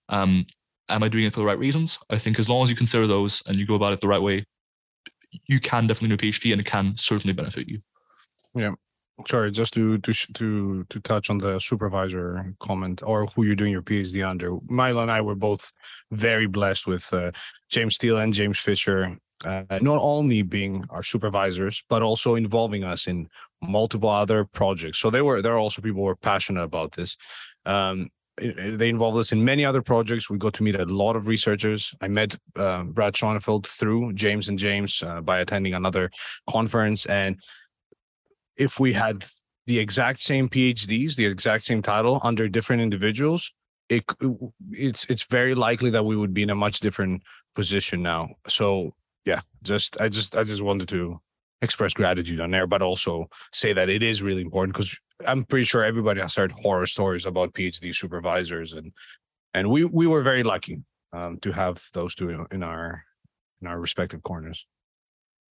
[0.10, 0.46] Um,
[0.90, 2.00] am I doing it for the right reasons?
[2.10, 4.22] I think as long as you consider those and you go about it the right
[4.22, 4.46] way,
[5.48, 7.82] you can definitely do a PhD and it can certainly benefit you.
[8.56, 8.72] Yeah
[9.28, 13.72] sorry just to to to to touch on the supervisor comment or who you're doing
[13.72, 15.72] your phd under milo and i were both
[16.12, 17.32] very blessed with uh,
[17.70, 19.16] james steele and james fisher
[19.46, 23.28] uh, not only being our supervisors, but also involving us in
[23.62, 25.00] multiple other projects.
[25.00, 27.18] So they were there are also people who are passionate about this.
[27.66, 30.30] Um, they involved us in many other projects.
[30.30, 31.94] We got to meet a lot of researchers.
[32.02, 36.10] I met uh, Brad Schoenfeld through James and James uh, by attending another
[36.50, 37.06] conference.
[37.06, 37.38] And
[38.58, 39.26] if we had
[39.68, 43.54] the exact same PhDs, the exact same title under different individuals,
[43.90, 44.04] it
[44.72, 47.22] it's it's very likely that we would be in a much different
[47.54, 48.30] position now.
[48.48, 51.20] So yeah, just I just I just wanted to
[51.64, 55.66] express gratitude on there, but also say that it is really important because I'm pretty
[55.66, 58.92] sure everybody has heard horror stories about PhD supervisors, and
[59.54, 60.84] and we we were very lucky
[61.14, 63.04] um, to have those two in our
[63.62, 64.68] in our respective corners.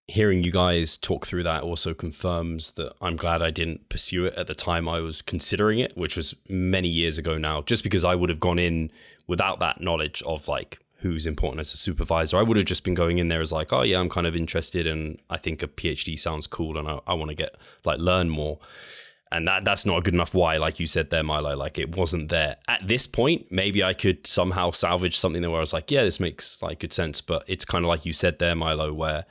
[0.08, 4.36] Hearing you guys talk through that also confirms that I'm glad I didn't pursue it
[4.36, 8.04] at the time I was considering it, which was many years ago now, just because
[8.04, 8.92] I would have gone in
[9.26, 12.38] without that knowledge of like who's important as a supervisor.
[12.38, 14.36] I would have just been going in there as like, oh yeah, I'm kind of
[14.36, 18.00] interested and I think a PhD sounds cool and I, I want to get like
[18.00, 18.60] learn more.
[19.32, 21.56] And that that's not a good enough why, like you said there, Milo.
[21.56, 23.52] Like it wasn't there at this point.
[23.52, 26.80] Maybe I could somehow salvage something there where I was like, yeah, this makes like
[26.80, 27.22] good sense.
[27.22, 29.26] But it's kind of like you said there, Milo, where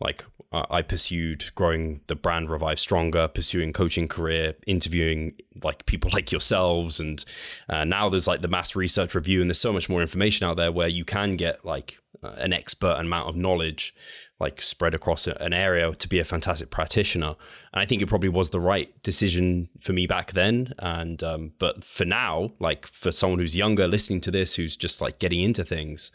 [0.00, 0.24] like
[0.70, 7.00] I pursued growing the brand Revive Stronger, pursuing coaching career, interviewing like people like yourselves,
[7.00, 7.24] and
[7.68, 10.56] uh, now there's like the mass research review, and there's so much more information out
[10.56, 13.94] there where you can get like uh, an expert amount of knowledge
[14.40, 17.36] like spread across an area to be a fantastic practitioner.
[17.72, 20.74] And I think it probably was the right decision for me back then.
[20.78, 25.00] And um, but for now, like for someone who's younger listening to this, who's just
[25.00, 26.10] like getting into things,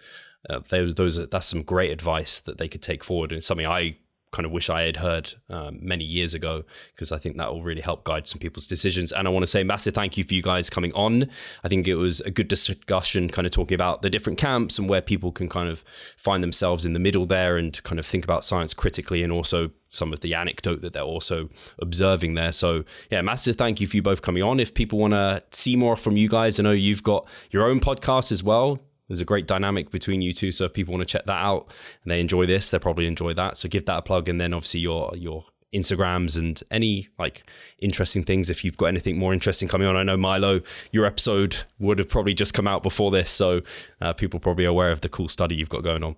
[0.49, 3.97] uh, those, those that's some great advice that they could take forward and something I
[4.31, 6.63] kind of wish I had heard um, many years ago
[6.93, 9.11] because I think that will really help guide some people's decisions.
[9.11, 11.29] And I want to say massive thank you for you guys coming on.
[11.63, 14.87] I think it was a good discussion, kind of talking about the different camps and
[14.87, 15.83] where people can kind of
[16.15, 19.71] find themselves in the middle there and kind of think about science critically and also
[19.87, 21.49] some of the anecdote that they're also
[21.79, 22.51] observing there.
[22.51, 24.59] So yeah, massive thank you for you both coming on.
[24.59, 27.79] If people want to see more from you guys, I know you've got your own
[27.79, 28.79] podcast as well
[29.09, 30.53] there's a great dynamic between you two.
[30.53, 31.67] So if people want to check that out
[32.03, 33.57] and they enjoy this, they'll probably enjoy that.
[33.57, 35.43] So give that a plug, and then obviously your your
[35.73, 37.43] Instagrams and any like
[37.77, 38.49] interesting things.
[38.49, 42.09] If you've got anything more interesting coming on, I know Milo, your episode would have
[42.09, 43.61] probably just come out before this, so
[44.01, 46.15] uh, people probably aware of the cool study you've got going on.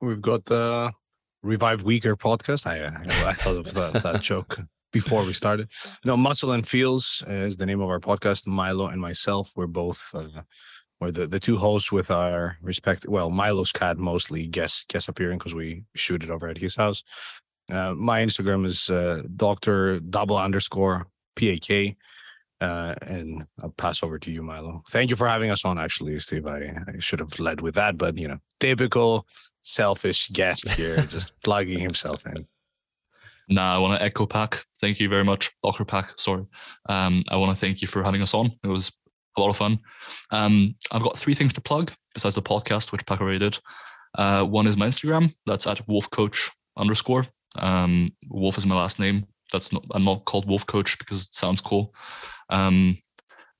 [0.00, 0.92] We've got the
[1.42, 2.66] Revive Weaker podcast.
[2.66, 2.86] I,
[3.28, 4.60] I thought of that, that joke
[4.92, 5.70] before we started.
[6.04, 8.46] No, Muscle and Feels is the name of our podcast.
[8.46, 10.42] Milo and myself, we're both uh,
[11.02, 13.06] or the, the two hosts with our respect.
[13.08, 17.02] Well, Milo's cat mostly guest guest appearing because we shoot it over at his house.
[17.68, 21.96] Uh, my Instagram is uh, Doctor Double Underscore PAK.
[22.60, 24.84] Uh, and I'll pass over to you, Milo.
[24.90, 25.76] Thank you for having us on.
[25.76, 29.26] Actually, Steve, I, I should have led with that, but you know, typical
[29.62, 32.46] selfish guest here, just plugging himself in.
[33.48, 34.64] Nah, I want to echo Pak.
[34.80, 35.84] Thank you very much, Dr.
[35.84, 36.12] Pak.
[36.16, 36.46] Sorry.
[36.88, 38.52] Um, I want to thank you for having us on.
[38.62, 38.92] It was
[39.36, 39.78] a lot of fun.
[40.30, 43.58] Um, I've got three things to plug besides the podcast, which Pak already did.
[44.16, 45.32] Uh, one is my Instagram.
[45.46, 47.26] That's at wolfcoach underscore.
[47.56, 49.26] Um, Wolf is my last name.
[49.52, 49.84] That's not.
[49.92, 51.94] I'm not called Wolf Coach because it sounds cool.
[52.50, 52.96] Um,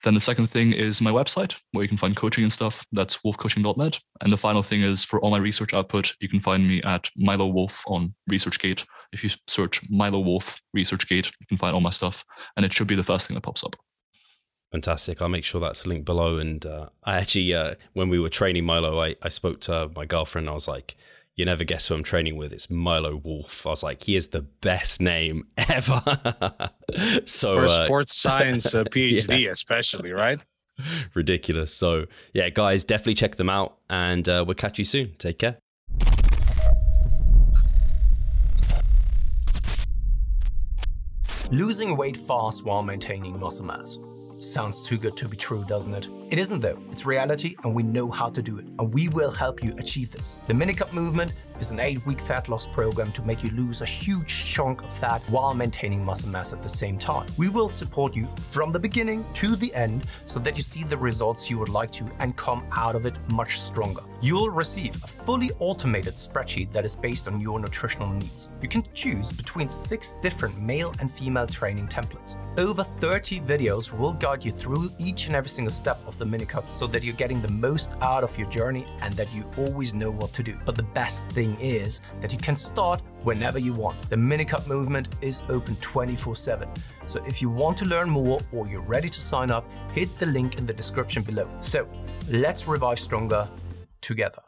[0.04, 2.84] then the second thing is my website where you can find coaching and stuff.
[2.90, 4.00] That's wolfcoaching.net.
[4.20, 7.08] And the final thing is for all my research output, you can find me at
[7.16, 8.84] Milo Wolf on ResearchGate.
[9.12, 12.24] If you search Milo Wolf ResearchGate, you can find all my stuff,
[12.56, 13.76] and it should be the first thing that pops up.
[14.72, 15.20] Fantastic.
[15.20, 16.38] I'll make sure that's linked below.
[16.38, 20.06] And uh, I actually, uh, when we were training Milo, I, I spoke to my
[20.06, 20.48] girlfriend.
[20.48, 20.96] I was like,
[21.36, 22.54] you never guess who I'm training with.
[22.54, 23.66] It's Milo Wolf.
[23.66, 26.00] I was like, he is the best name ever.
[27.26, 29.50] so for uh, sports science uh, PhD, yeah.
[29.50, 30.40] especially, right?
[31.14, 31.74] Ridiculous.
[31.74, 35.14] So yeah, guys, definitely check them out, and uh, we'll catch you soon.
[35.18, 35.58] Take care.
[41.50, 43.98] Losing weight fast while maintaining muscle mass.
[44.42, 46.08] Sounds too good to be true, doesn't it?
[46.32, 46.78] It isn't though.
[46.90, 48.64] It's reality and we know how to do it.
[48.78, 50.34] And we will help you achieve this.
[50.46, 53.84] The Minicut movement is an eight week fat loss program to make you lose a
[53.84, 57.26] huge chunk of fat while maintaining muscle mass at the same time.
[57.36, 60.96] We will support you from the beginning to the end so that you see the
[60.96, 64.00] results you would like to and come out of it much stronger.
[64.22, 68.48] You'll receive a fully automated spreadsheet that is based on your nutritional needs.
[68.62, 72.38] You can choose between six different male and female training templates.
[72.58, 76.68] Over 30 videos will guide you through each and every single step of the minicut
[76.68, 80.10] so that you're getting the most out of your journey and that you always know
[80.10, 80.56] what to do.
[80.64, 84.00] But the best thing is that you can start whenever you want.
[84.08, 86.68] The Minicut movement is open 24 7.
[87.06, 90.26] So if you want to learn more or you're ready to sign up, hit the
[90.26, 91.48] link in the description below.
[91.60, 91.88] So
[92.30, 93.48] let's revive stronger
[94.00, 94.42] together.